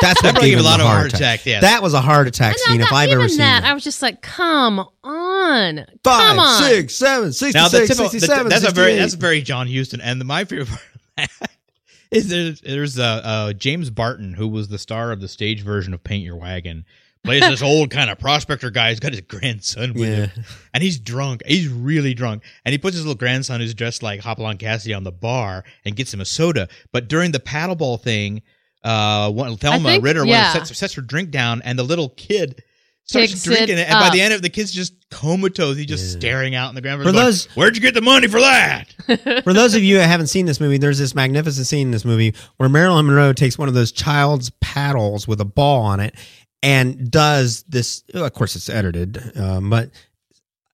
That's 0.00 0.22
what 0.22 0.32
probably 0.32 0.50
gave 0.50 0.58
gave 0.58 0.58
him 0.58 0.64
a 0.64 0.68
lot 0.68 0.76
the 0.78 0.82
of 0.84 0.88
heart 0.88 0.98
heart 0.98 1.06
attack. 1.14 1.20
attack, 1.40 1.46
yes. 1.46 1.62
That 1.62 1.82
was 1.82 1.94
a 1.94 2.00
heart 2.00 2.26
attack 2.26 2.52
And 2.52 2.60
scene 2.60 2.80
I 2.82 2.84
if 2.84 2.92
I've 2.92 3.08
even 3.08 3.20
ever 3.20 3.28
seen 3.28 3.38
that, 3.38 3.62
it. 3.64 3.66
I 3.66 3.74
was 3.74 3.84
just 3.84 4.02
like, 4.02 4.22
come 4.22 4.80
on, 5.04 5.76
come 5.76 5.86
Five, 6.04 6.38
on. 6.38 6.62
six, 6.62 6.94
seven, 6.94 7.24
Now 7.54 7.68
the 7.68 7.86
66, 7.86 7.88
typical, 7.88 8.04
the, 8.04 8.10
67, 8.20 8.48
that's 8.48 8.64
a 8.68 8.70
very 8.72 8.92
68. 8.92 8.98
that's 9.00 9.14
very 9.14 9.40
John 9.42 9.68
Huston, 9.72 10.00
and 10.00 10.20
the, 10.20 10.24
my 10.24 10.44
favorite 10.44 10.68
part 10.68 10.80
of 11.18 11.28
that 11.40 11.50
is 12.10 12.28
there's, 12.28 12.60
there's 12.60 12.98
uh, 12.98 13.02
uh, 13.24 13.52
James 13.52 13.90
Barton, 13.90 14.34
who 14.34 14.48
was 14.48 14.68
the 14.68 14.78
star 14.78 15.12
of 15.12 15.20
the 15.20 15.28
stage 15.28 15.62
version 15.62 15.94
of 15.94 16.02
Paint 16.02 16.24
Your 16.24 16.36
Wagon, 16.36 16.84
plays 17.24 17.42
this 17.42 17.62
old 17.62 17.90
kind 17.90 18.10
of 18.10 18.18
prospector 18.18 18.70
guy. 18.70 18.90
He's 18.90 19.00
got 19.00 19.12
his 19.12 19.20
grandson 19.22 19.94
with 19.94 20.08
Yeah. 20.08 20.26
him, 20.26 20.44
and 20.74 20.82
he's 20.82 20.98
drunk. 20.98 21.42
He's 21.46 21.68
really 21.68 22.14
drunk, 22.14 22.42
and 22.64 22.72
he 22.72 22.78
puts 22.78 22.96
his 22.96 23.04
little 23.06 23.18
grandson, 23.18 23.60
who's 23.60 23.74
dressed 23.74 24.02
like 24.02 24.20
Hopalong 24.20 24.58
Cassidy, 24.58 24.92
on 24.94 25.04
the 25.04 25.12
bar 25.12 25.64
and 25.84 25.94
gets 25.96 26.12
him 26.12 26.20
a 26.20 26.24
soda. 26.24 26.68
But 26.92 27.08
during 27.08 27.30
the 27.30 27.40
paddleball 27.40 28.00
thing, 28.02 28.42
uh, 28.84 29.30
one, 29.30 29.56
Thelma 29.56 29.88
think- 29.88 30.04
Ritter 30.04 30.20
one 30.20 30.28
yeah. 30.28 30.52
sets, 30.52 30.76
sets 30.76 30.94
her 30.94 31.02
drink 31.02 31.30
down, 31.30 31.62
and 31.62 31.78
the 31.78 31.82
little 31.82 32.10
kid. 32.10 32.62
Starts 33.04 33.32
Picks 33.32 33.42
drinking 33.44 33.78
it 33.78 33.82
it, 33.82 33.88
and 33.88 33.98
by 33.98 34.10
the 34.10 34.20
end 34.20 34.34
of 34.34 34.40
it, 34.40 34.42
the 34.42 34.50
kid's 34.50 34.70
just 34.70 34.92
comatose. 35.10 35.78
He's 35.78 35.86
just 35.86 36.12
staring 36.12 36.54
out 36.54 36.68
in 36.68 36.74
the 36.74 36.82
ground. 36.82 37.00
For 37.00 37.04
going, 37.10 37.14
those- 37.24 37.46
Where'd 37.54 37.74
you 37.74 37.80
get 37.80 37.94
the 37.94 38.02
money 38.02 38.28
for 38.28 38.38
that? 38.38 38.84
For 39.44 39.54
those 39.54 39.74
of 39.74 39.82
you 39.82 39.96
that 39.96 40.06
haven't 40.06 40.26
seen 40.26 40.44
this 40.44 40.60
movie, 40.60 40.76
there's 40.76 40.98
this 40.98 41.14
magnificent 41.14 41.66
scene 41.66 41.86
in 41.86 41.90
this 41.90 42.04
movie 42.04 42.34
where 42.58 42.68
Marilyn 42.68 43.06
Monroe 43.06 43.32
takes 43.32 43.56
one 43.56 43.66
of 43.66 43.72
those 43.72 43.92
child's 43.92 44.50
paddles 44.60 45.26
with 45.26 45.40
a 45.40 45.46
ball 45.46 45.80
on 45.84 46.00
it 46.00 46.14
and 46.62 47.10
does 47.10 47.62
this. 47.62 48.04
Of 48.12 48.30
course, 48.34 48.54
it's 48.56 48.68
edited, 48.68 49.32
um, 49.38 49.70
but 49.70 49.88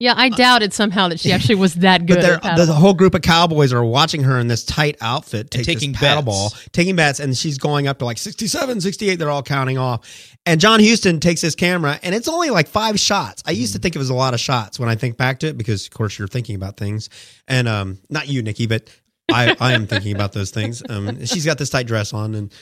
Yeah, 0.05 0.13
I 0.17 0.29
doubted 0.29 0.75
somehow 0.75 1.09
that 1.09 1.19
she 1.19 1.33
actually 1.37 1.55
was 1.55 1.75
that 1.77 2.05
good. 2.05 2.21
but 2.21 2.45
at 2.45 2.57
the 2.57 2.73
whole 2.75 2.93
group 2.93 3.15
of 3.15 3.23
cowboys 3.23 3.73
are 3.73 3.83
watching 3.83 4.23
her 4.25 4.39
in 4.39 4.49
this 4.49 4.63
tight 4.63 4.97
outfit, 5.01 5.51
take 5.51 5.65
taking 5.65 5.93
this 5.93 6.01
paddle 6.01 6.23
bets. 6.23 6.27
ball, 6.27 6.51
taking 6.73 6.95
bets, 6.95 7.21
and 7.21 7.37
she's 7.37 7.57
going 7.57 7.87
up 7.87 7.99
to 8.01 8.05
like 8.05 8.19
67, 8.19 8.83
68. 8.83 9.17
They're 9.17 9.31
all 9.31 9.43
counting 9.43 9.79
off. 9.79 10.37
And 10.45 10.61
John 10.61 10.79
Huston 10.79 11.21
takes 11.21 11.41
his 11.41 11.55
camera, 11.55 11.99
and 12.03 12.15
it's 12.15 12.29
only 12.29 12.51
like 12.51 12.69
five 12.69 13.01
shots. 13.01 13.43
I 13.47 13.53
used 13.53 13.73
to 13.73 13.79
think 13.79 13.97
it 13.97 13.99
was 13.99 14.11
a 14.11 14.15
lot 14.15 14.35
of 14.35 14.41
shots 14.41 14.79
when 14.79 14.91
I 14.91 14.95
think 14.95 15.17
back 15.17 15.41
to 15.41 15.47
it 15.47 15.57
because, 15.57 15.87
of 15.87 15.93
course, 15.95 16.19
you're 16.19 16.29
thinking 16.29 16.55
about 16.55 16.77
things. 16.77 17.09
And 17.49 17.67
um, 17.67 17.99
not 18.11 18.29
you, 18.29 18.43
Nikki, 18.43 18.67
but 18.67 18.91
I, 19.33 19.57
I 19.59 19.73
am 19.73 19.87
thinking 19.87 20.15
about 20.15 20.33
those 20.33 20.51
things. 20.51 20.83
Um, 20.87 21.25
she's 21.25 21.47
got 21.47 21.57
this 21.57 21.71
tight 21.71 21.87
dress 21.87 22.13
on 22.13 22.35
and 22.35 22.53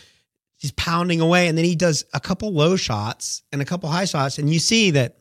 she's 0.58 0.72
pounding 0.72 1.20
away. 1.20 1.48
And 1.48 1.58
then 1.58 1.64
he 1.64 1.74
does 1.74 2.04
a 2.14 2.20
couple 2.20 2.52
low 2.52 2.76
shots 2.76 3.42
and 3.50 3.60
a 3.60 3.64
couple 3.64 3.88
high 3.88 4.04
shots. 4.04 4.38
And 4.38 4.48
you 4.48 4.60
see 4.60 4.92
that, 4.92 5.16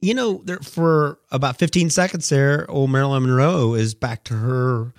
you 0.00 0.14
know, 0.14 0.40
there, 0.44 0.58
for 0.58 1.18
about 1.30 1.58
15 1.58 1.90
seconds 1.90 2.28
there, 2.28 2.70
old 2.70 2.90
Marilyn 2.90 3.22
Monroe 3.22 3.74
is 3.74 3.94
back 3.94 4.24
to 4.24 4.34
her 4.34 4.94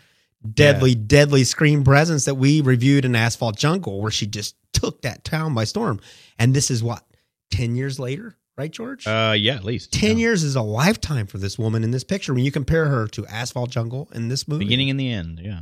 deadly, 0.54 0.96
deadly 0.96 1.44
screen 1.44 1.84
presence 1.84 2.26
that 2.26 2.36
we 2.36 2.62
reviewed 2.62 3.06
in 3.06 3.16
Asphalt 3.16 3.58
Jungle, 3.58 4.02
where 4.02 4.12
she 4.12 4.28
just 4.28 4.56
took 4.74 5.02
that 5.02 5.24
town 5.24 5.54
by 5.54 5.64
storm. 5.64 6.00
And 6.40 6.54
this 6.54 6.72
is 6.72 6.84
what, 6.84 7.04
10 7.52 7.76
years 7.76 8.00
later? 8.00 8.36
Right, 8.58 8.72
George? 8.72 9.08
Uh, 9.08 9.34
yeah, 9.36 9.56
at 9.56 9.64
least 9.64 9.92
10 9.94 10.12
yeah. 10.12 10.16
years 10.18 10.44
is 10.44 10.56
a 10.56 10.62
lifetime 10.62 11.26
for 11.26 11.38
this 11.38 11.58
woman 11.58 11.84
in 11.84 11.92
this 11.92 12.04
picture. 12.04 12.34
When 12.34 12.44
you 12.44 12.52
compare 12.52 12.86
her 12.86 13.08
to 13.08 13.26
Asphalt 13.26 13.70
Jungle 13.72 14.10
in 14.14 14.28
this 14.28 14.48
movie, 14.48 14.66
beginning 14.66 14.90
and 14.90 15.00
the 15.00 15.12
end. 15.12 15.40
Yeah, 15.42 15.60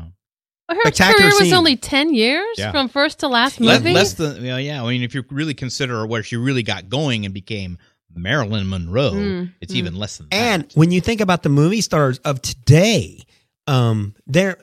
Her 0.70 0.92
career 0.92 1.28
was 1.28 1.38
scene. 1.40 1.54
only 1.54 1.78
10 1.78 2.14
years 2.14 2.58
Yeah. 2.58 2.72
from 2.72 2.90
first 2.90 3.20
to 3.20 3.28
last 3.28 3.60
movie. 3.60 3.94
less 3.94 4.14
than 4.14 4.44
yeah, 4.44 4.58
yeah. 4.58 4.84
I 4.84 4.90
mean, 4.90 5.04
if 5.04 5.14
you 5.16 5.24
really 5.30 5.54
consider 5.54 6.06
where 6.06 6.24
she 6.24 6.36
really 6.36 6.64
got 6.64 6.90
going 6.90 7.26
and 7.26 7.34
became 7.34 7.78
Marilyn 8.16 8.70
Monroe, 8.70 9.12
Mm, 9.12 9.54
it's 9.62 9.74
mm. 9.74 9.78
even 9.78 9.96
less 9.96 10.18
than 10.18 10.28
that. 10.30 10.36
And 10.36 10.72
when 10.74 10.92
you 10.92 11.02
think 11.02 11.22
about 11.22 11.44
the 11.44 11.50
movie 11.50 11.82
stars 11.82 12.20
of 12.20 12.42
today, 12.42 13.24
um, 13.68 14.16
they're 14.26 14.58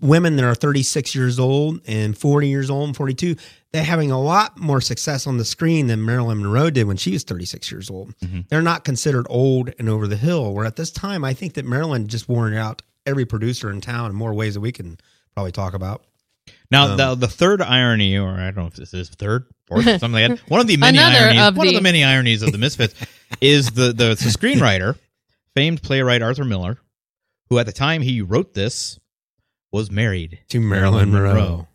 women 0.00 0.36
that 0.36 0.44
are 0.44 0.54
36 0.54 1.14
years 1.14 1.38
old 1.38 1.80
and 1.86 2.16
40 2.16 2.48
years 2.48 2.68
old 2.70 2.88
and 2.88 2.96
42. 2.96 3.36
They're 3.72 3.82
having 3.84 4.10
a 4.10 4.20
lot 4.20 4.58
more 4.58 4.80
success 4.80 5.26
on 5.26 5.38
the 5.38 5.44
screen 5.44 5.86
than 5.86 6.04
Marilyn 6.04 6.42
Monroe 6.42 6.68
did 6.70 6.86
when 6.86 6.96
she 6.98 7.12
was 7.12 7.24
36 7.24 7.70
years 7.72 7.88
old. 7.88 8.14
Mhm. 8.18 8.48
They're 8.48 8.60
not 8.60 8.84
considered 8.84 9.26
old 9.30 9.72
and 9.78 9.88
over 9.88 10.06
the 10.06 10.16
hill. 10.16 10.52
Where 10.52 10.66
at 10.66 10.76
this 10.76 10.90
time, 10.90 11.24
I 11.24 11.32
think 11.32 11.54
that 11.54 11.64
Marilyn 11.64 12.06
just 12.08 12.28
worn 12.28 12.54
out 12.54 12.82
every 13.06 13.24
producer 13.24 13.70
in 13.70 13.80
town 13.80 14.10
in 14.10 14.16
more 14.16 14.34
ways 14.34 14.54
that 14.54 14.60
we 14.60 14.72
can 14.72 14.98
probably 15.34 15.52
talk 15.52 15.72
about. 15.72 16.04
Now 16.70 16.92
um, 16.92 16.96
the 16.96 17.14
the 17.14 17.28
third 17.28 17.62
irony, 17.62 18.16
or 18.18 18.30
I 18.30 18.44
don't 18.50 18.56
know 18.56 18.66
if 18.66 18.74
this 18.74 18.94
is 18.94 19.08
third, 19.10 19.44
fourth, 19.66 19.84
something 20.00 20.12
like 20.12 20.28
that. 20.28 20.50
One 20.50 20.60
of 20.60 20.66
the 20.66 20.76
many 20.76 20.98
ironies, 20.98 21.40
of 21.42 21.56
one 21.56 21.66
of 21.66 21.72
the- 21.72 21.78
the 21.78 21.82
many 21.82 22.04
ironies 22.04 22.42
of 22.42 22.52
the 22.52 22.58
Misfits 22.58 22.94
is 23.40 23.70
the, 23.70 23.86
the 23.92 24.08
the 24.08 24.14
screenwriter, 24.14 24.96
famed 25.54 25.82
playwright 25.82 26.22
Arthur 26.22 26.44
Miller, 26.44 26.78
who 27.48 27.58
at 27.58 27.66
the 27.66 27.72
time 27.72 28.02
he 28.02 28.20
wrote 28.22 28.54
this 28.54 28.98
was 29.72 29.90
married 29.90 30.40
To 30.48 30.60
Marilyn 30.60 31.10
Monroe. 31.12 31.66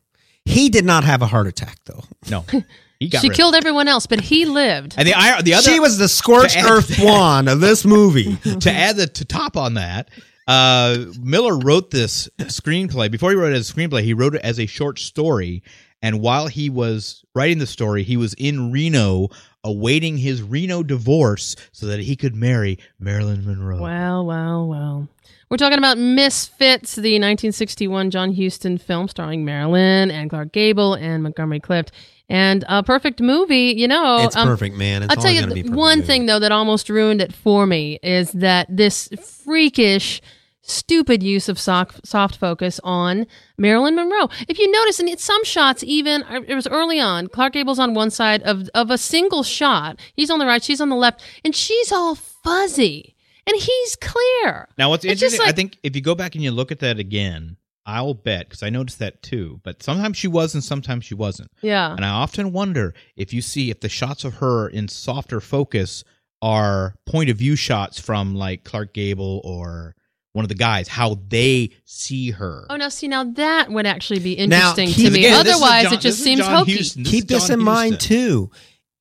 He 0.45 0.69
did 0.69 0.85
not 0.85 1.03
have 1.05 1.21
a 1.21 1.27
heart 1.27 1.47
attack, 1.47 1.77
though. 1.85 2.03
No, 2.29 2.45
he 2.99 3.07
got 3.09 3.21
she 3.21 3.29
rid. 3.29 3.37
killed 3.37 3.55
everyone 3.55 3.87
else, 3.87 4.05
but 4.05 4.21
he 4.21 4.45
lived. 4.45 4.93
And 4.97 5.07
the 5.07 5.13
the 5.43 5.53
other 5.55 5.63
she 5.71 5.79
was 5.79 5.97
the 5.97 6.07
scorched 6.07 6.57
earth 6.63 6.87
to 6.87 6.93
that- 6.93 6.99
blonde 7.01 7.49
of 7.49 7.59
this 7.61 7.83
movie. 7.85 8.35
to 8.59 8.71
add 8.71 8.95
the 8.97 9.07
to 9.07 9.25
top 9.25 9.57
on 9.57 9.73
that, 9.75 10.09
uh, 10.47 11.05
Miller 11.19 11.57
wrote 11.57 11.91
this 11.91 12.29
screenplay. 12.39 13.09
Before 13.09 13.31
he 13.31 13.35
wrote 13.35 13.53
it 13.53 13.57
as 13.57 13.69
a 13.69 13.73
screenplay, 13.73 14.03
he 14.03 14.13
wrote 14.13 14.35
it 14.35 14.41
as 14.41 14.59
a 14.59 14.65
short 14.65 14.99
story. 14.99 15.63
And 16.01 16.21
while 16.21 16.47
he 16.47 16.69
was 16.69 17.23
writing 17.33 17.57
the 17.57 17.65
story, 17.65 18.03
he 18.03 18.17
was 18.17 18.33
in 18.35 18.71
Reno 18.71 19.29
awaiting 19.63 20.17
his 20.17 20.41
Reno 20.43 20.83
divorce 20.83 21.55
so 21.71 21.87
that 21.87 21.99
he 21.99 22.15
could 22.15 22.35
marry 22.35 22.77
Marilyn 22.99 23.43
Monroe. 23.45 23.81
Well, 23.81 24.25
well, 24.25 24.67
well. 24.67 25.09
We're 25.49 25.57
talking 25.57 25.77
about 25.77 25.97
Misfits, 25.97 26.95
the 26.95 27.13
1961 27.13 28.11
John 28.11 28.35
Huston 28.35 28.77
film 28.77 29.07
starring 29.07 29.45
Marilyn 29.45 30.11
and 30.11 30.29
Clark 30.29 30.51
Gable 30.51 30.95
and 30.95 31.23
Montgomery 31.23 31.59
Clift. 31.59 31.91
And 32.27 32.65
a 32.67 32.81
perfect 32.81 33.21
movie, 33.21 33.73
you 33.77 33.87
know. 33.87 34.25
it's 34.25 34.35
um, 34.35 34.47
perfect, 34.47 34.75
man. 34.75 35.03
It's 35.03 35.15
I'll 35.15 35.21
tell 35.21 35.31
you 35.31 35.45
be 35.45 35.51
a 35.51 35.53
th- 35.53 35.65
perfect 35.65 35.77
one 35.77 35.99
movie. 35.99 36.07
thing 36.07 36.25
though 36.25 36.39
that 36.39 36.51
almost 36.51 36.89
ruined 36.89 37.21
it 37.21 37.33
for 37.33 37.67
me 37.67 37.99
is 38.01 38.31
that 38.31 38.67
this 38.69 39.09
freakish, 39.43 40.21
stupid 40.67 41.21
use 41.23 41.47
of 41.47 41.59
soft, 41.59 42.05
soft 42.05 42.37
focus 42.37 42.79
on 42.83 43.27
Marilyn 43.57 43.95
Monroe. 43.95 44.29
If 44.47 44.59
you 44.59 44.69
notice, 44.71 44.99
in 44.99 45.15
some 45.17 45.43
shots, 45.43 45.83
even 45.83 46.23
uh, 46.23 46.41
it 46.47 46.55
was 46.55 46.67
early 46.67 46.99
on, 46.99 47.27
Clark 47.27 47.53
Gable's 47.53 47.79
on 47.79 47.93
one 47.93 48.09
side 48.09 48.41
of 48.43 48.69
of 48.73 48.91
a 48.91 48.97
single 48.97 49.43
shot. 49.43 49.99
He's 50.13 50.29
on 50.29 50.39
the 50.39 50.45
right, 50.45 50.63
she's 50.63 50.81
on 50.81 50.89
the 50.89 50.95
left, 50.95 51.23
and 51.43 51.55
she's 51.55 51.91
all 51.91 52.15
fuzzy, 52.15 53.15
and 53.47 53.55
he's 53.55 53.95
clear. 53.95 54.67
Now, 54.77 54.89
what's 54.89 55.05
It's 55.05 55.21
interesting, 55.21 55.47
I 55.47 55.51
think 55.51 55.77
if 55.83 55.95
you 55.95 56.01
go 56.01 56.15
back 56.15 56.35
and 56.35 56.43
you 56.43 56.51
look 56.51 56.71
at 56.71 56.79
that 56.79 56.99
again, 56.99 57.57
I'll 57.85 58.15
bet, 58.15 58.49
because 58.49 58.63
I 58.63 58.69
noticed 58.69 58.99
that 58.99 59.21
too, 59.21 59.61
but 59.63 59.83
sometimes 59.83 60.17
she 60.17 60.27
was 60.27 60.55
and 60.55 60.63
sometimes 60.63 61.05
she 61.05 61.13
wasn't. 61.13 61.51
Yeah. 61.61 61.93
And 61.93 62.03
I 62.03 62.09
often 62.09 62.51
wonder 62.51 62.95
if 63.15 63.31
you 63.31 63.41
see 63.41 63.69
if 63.69 63.79
the 63.79 63.89
shots 63.89 64.23
of 64.23 64.35
her 64.35 64.67
in 64.67 64.87
softer 64.87 65.39
focus 65.39 66.03
are 66.41 66.95
point 67.05 67.29
of 67.29 67.37
view 67.37 67.55
shots 67.55 67.99
from 67.99 68.35
like 68.35 68.63
Clark 68.63 68.93
Gable 68.93 69.41
or 69.43 69.95
one 70.35 70.43
of 70.43 70.49
the 70.49 70.55
guys, 70.55 70.89
how 70.89 71.17
they 71.29 71.69
see 71.85 72.29
her. 72.31 72.65
Oh, 72.69 72.75
now 72.75 72.89
see, 72.89 73.07
now 73.07 73.23
that 73.23 73.71
would 73.71 73.85
actually 73.85 74.19
be 74.19 74.35
Now, 74.47 74.71
interesting 74.75 74.87
keep- 74.89 75.05
to 75.07 75.11
me. 75.11 75.25
Again, 75.25 75.39
Otherwise, 75.47 75.83
John- 75.85 75.93
it 75.93 76.01
just 76.01 76.19
seems 76.19 76.41
John 76.41 76.55
hokey. 76.57 76.75
Huston. 76.75 77.03
This 77.03 77.11
Keep 77.11 77.27
this 77.29 77.47
John 77.47 77.59
in 77.59 77.65
mind 77.65 77.99
too. 78.01 78.51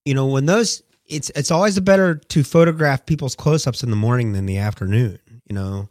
You 0.04 0.14
know, 0.14 0.26
when 0.26 0.46
those 0.46 0.82
it's 1.06 1.30
it's 1.34 1.50
always 1.50 1.78
better 1.80 2.14
to 2.14 2.44
photograph 2.44 3.04
people's 3.04 3.34
close 3.34 3.66
ups 3.66 3.82
in 3.82 3.90
the 3.90 3.96
morning 3.96 4.32
than 4.32 4.46
the 4.46 4.58
afternoon. 4.58 5.18
You 5.48 5.54
know, 5.56 5.88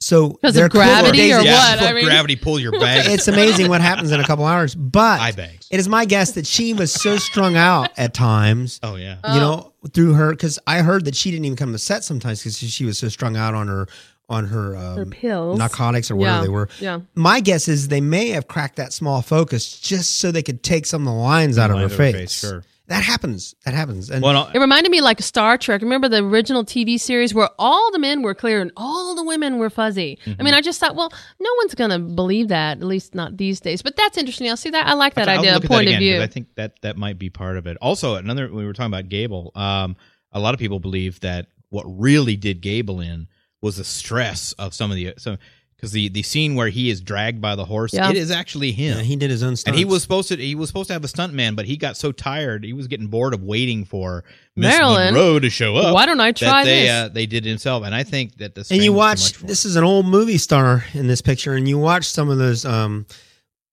so 0.00 0.30
'Cause 0.42 0.56
of 0.56 0.70
gravity 0.70 1.16
days 1.16 1.34
or 1.34 1.40
yeah, 1.42 1.76
what? 1.76 1.82
I 1.82 1.92
mean- 1.94 2.04
gravity 2.04 2.36
pull 2.36 2.60
your 2.60 2.72
bag. 2.78 3.06
It's 3.10 3.26
amazing 3.26 3.68
what 3.70 3.80
happens 3.80 4.12
in 4.12 4.20
a 4.20 4.24
couple 4.24 4.44
hours. 4.44 4.74
But 4.74 5.18
eye 5.20 5.32
bags. 5.32 5.66
it 5.70 5.80
is 5.80 5.88
my 5.88 6.04
guess 6.04 6.32
that 6.32 6.46
she 6.46 6.74
was 6.74 6.92
so 6.92 7.16
strung 7.16 7.56
out 7.56 7.90
at 7.96 8.12
times. 8.12 8.80
Oh 8.82 8.96
yeah. 8.96 9.16
Oh. 9.24 9.34
You 9.34 9.40
know, 9.40 9.72
through 9.94 10.12
her 10.14 10.30
because 10.30 10.58
I 10.66 10.82
heard 10.82 11.06
that 11.06 11.14
she 11.16 11.30
didn't 11.30 11.46
even 11.46 11.56
come 11.56 11.72
to 11.72 11.78
set 11.78 12.04
sometimes 12.04 12.40
because 12.40 12.58
she 12.58 12.84
was 12.84 12.98
so 12.98 13.08
strung 13.08 13.36
out 13.36 13.54
on 13.54 13.68
her 13.68 13.86
on 14.28 14.46
her, 14.46 14.76
um, 14.76 14.96
Her 14.96 15.06
pills. 15.06 15.58
narcotics 15.58 16.10
or 16.10 16.16
whatever 16.16 16.36
Yeah. 16.38 16.42
they 16.42 16.48
were. 16.48 16.68
Yeah. 16.80 17.00
My 17.14 17.40
guess 17.40 17.68
is 17.68 17.88
they 17.88 18.00
may 18.00 18.28
have 18.30 18.48
cracked 18.48 18.76
that 18.76 18.92
small 18.92 19.20
focus 19.22 19.78
just 19.78 20.18
so 20.18 20.30
they 20.32 20.42
could 20.42 20.62
take 20.62 20.86
some 20.86 21.02
of 21.02 21.06
the 21.06 21.18
lines 21.20 21.58
out 21.58 21.70
of 21.70 21.76
her 21.76 21.82
Lines 21.88 21.94
face. 21.96 22.40
sure. 22.40 22.64
That 22.86 23.02
happens. 23.02 23.54
That 23.64 23.72
happens. 23.72 24.10
And 24.10 24.22
Well, 24.22 24.32
no, 24.34 24.50
It 24.52 24.58
reminded 24.58 24.90
me 24.90 25.00
like 25.00 25.18
Star 25.22 25.56
Trek. 25.56 25.80
Remember 25.80 26.06
the 26.06 26.22
original 26.22 26.64
TV 26.66 26.98
series 27.00 27.32
where 27.32 27.48
all 27.58 27.90
the 27.92 27.98
men 27.98 28.20
were 28.20 28.34
clear 28.34 28.60
and 28.60 28.70
all 28.76 29.14
the 29.14 29.24
women 29.24 29.56
were 29.56 29.70
fuzzy? 29.70 30.18
I 30.26 30.30
Mm-hmm. 30.30 30.44
mean, 30.44 30.52
I 30.54 30.60
just 30.60 30.80
thought, 30.80 30.94
well, 30.94 31.10
no 31.40 31.50
one's 31.62 31.74
going 31.74 31.88
to 31.90 31.98
believe 31.98 32.48
that, 32.48 32.76
at 32.78 32.84
least 32.84 33.14
not 33.14 33.38
these 33.38 33.58
days. 33.58 33.80
But 33.80 33.96
that's 33.96 34.18
interesting. 34.18 34.50
I'll 34.50 34.58
see 34.58 34.68
that. 34.70 34.86
I 34.86 34.92
like 34.92 35.14
that 35.14 35.30
I'll 35.30 35.38
idea, 35.38 35.54
look 35.54 35.64
at 35.64 35.70
point 35.70 35.86
that 35.88 35.94
of 35.94 35.98
view. 36.00 36.20
I 36.20 36.26
think 36.26 36.48
that 36.56 36.80
that 36.82 36.98
might 36.98 37.18
be 37.18 37.30
part 37.30 37.56
of 37.56 37.66
it. 37.66 37.78
Also, 37.80 38.16
another 38.16 38.52
we 38.52 38.66
were 38.66 38.74
talking 38.74 38.92
about 38.92 39.08
Gable. 39.08 39.52
Um, 39.54 39.96
a 40.32 40.38
lot 40.40 40.52
of 40.52 40.60
people 40.60 40.78
believe 40.78 41.20
that 41.20 41.46
what 41.70 41.84
really 41.86 42.36
did 42.36 42.60
Gable 42.60 43.00
in 43.00 43.28
was 43.64 43.76
the 43.78 43.84
stress 43.84 44.52
of 44.58 44.74
some 44.74 44.90
of 44.90 44.96
the 44.96 45.14
some 45.18 45.38
because 45.76 45.90
the 45.92 46.08
the 46.10 46.22
scene 46.22 46.54
where 46.54 46.68
he 46.68 46.88
is 46.90 47.00
dragged 47.00 47.40
by 47.40 47.56
the 47.56 47.64
horse, 47.64 47.92
Yeah. 47.92 48.10
it 48.10 48.16
is 48.16 48.30
actually 48.30 48.72
him. 48.72 48.98
yeah, 48.98 49.02
he 49.02 49.16
did 49.16 49.30
his 49.30 49.42
own 49.42 49.56
stuff. 49.56 49.72
and 49.72 49.78
he 49.78 49.84
was 49.84 50.02
supposed 50.02 50.28
to 50.28 50.36
he 50.36 50.54
was 50.54 50.68
supposed 50.68 50.86
to 50.88 50.92
have 50.92 51.02
a 51.02 51.08
stunt 51.08 51.32
man, 51.34 51.54
but 51.54 51.64
he 51.66 51.76
got 51.76 51.96
so 51.96 52.12
tired, 52.12 52.62
he 52.64 52.72
was 52.72 52.86
getting 52.86 53.08
bored 53.08 53.34
of 53.34 53.42
waiting 53.42 53.84
for 53.84 54.22
Miss 54.54 54.68
Marilyn, 54.76 55.14
Monroe 55.14 55.38
to 55.40 55.50
show 55.50 55.74
up. 55.76 55.92
why 55.94 56.06
don't 56.06 56.20
I 56.20 56.32
try 56.32 56.48
that 56.48 56.64
they, 56.64 56.82
this? 56.82 56.90
Uh, 56.90 57.08
they 57.08 57.26
did 57.26 57.46
it 57.46 57.48
himself, 57.48 57.84
and 57.84 57.94
I 57.94 58.02
think 58.04 58.36
that 58.36 58.54
this 58.54 58.70
and 58.70 58.82
you 58.82 58.90
famous 58.92 58.96
watch 58.98 59.18
so 59.18 59.24
much 59.26 59.36
for 59.36 59.46
this 59.46 59.64
it. 59.64 59.68
is 59.68 59.76
an 59.76 59.84
old 59.84 60.06
movie 60.06 60.38
star 60.38 60.84
in 60.92 61.06
this 61.08 61.20
picture 61.22 61.54
and 61.54 61.66
you 61.68 61.78
watch 61.78 62.04
some 62.06 62.30
of 62.30 62.38
those 62.38 62.64
um 62.64 63.06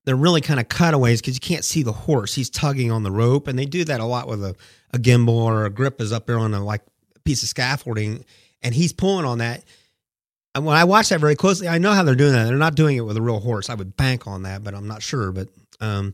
they're 0.05 0.15
really 0.15 0.41
kind 0.41 0.59
of 0.59 0.67
cutaways 0.67 1.21
because 1.21 1.35
you 1.35 1.39
can't 1.41 1.63
see 1.63 1.83
the 1.83 1.91
horse 1.91 2.33
he's 2.33 2.49
tugging 2.49 2.91
on 2.91 3.03
the 3.03 3.11
rope 3.11 3.47
and 3.47 3.59
they 3.59 3.65
do 3.65 3.83
that 3.83 3.99
a 3.99 4.05
lot 4.05 4.27
with 4.27 4.43
a, 4.43 4.55
a 4.93 4.97
gimbal 4.97 5.29
or 5.43 5.65
a 5.65 5.69
grip 5.69 6.01
is 6.01 6.11
up 6.11 6.25
there 6.25 6.39
on 6.39 6.53
a 6.55 6.63
like 6.63 6.81
piece 7.23 7.43
of 7.43 7.49
scaffolding 7.49 8.25
and 8.63 8.73
he's 8.73 8.91
pulling 8.93 9.25
on 9.25 9.37
that 9.37 9.57
and 9.57 9.65
when 10.55 10.75
i 10.75 10.83
watch 10.83 11.09
that 11.09 11.19
very 11.19 11.35
closely 11.35 11.67
i 11.67 11.77
know 11.77 11.93
how 11.93 12.03
they're 12.03 12.15
doing 12.15 12.33
that. 12.33 12.45
They're 12.45 12.57
not 12.57 12.75
doing 12.75 12.97
it 12.97 13.01
with 13.01 13.17
a 13.17 13.21
real 13.21 13.39
horse. 13.39 13.69
I 13.69 13.75
would 13.75 13.95
bank 13.95 14.27
on 14.27 14.43
that 14.43 14.63
but 14.63 14.73
i'm 14.73 14.87
not 14.87 15.01
sure. 15.01 15.31
But 15.31 15.47
um 15.79 16.13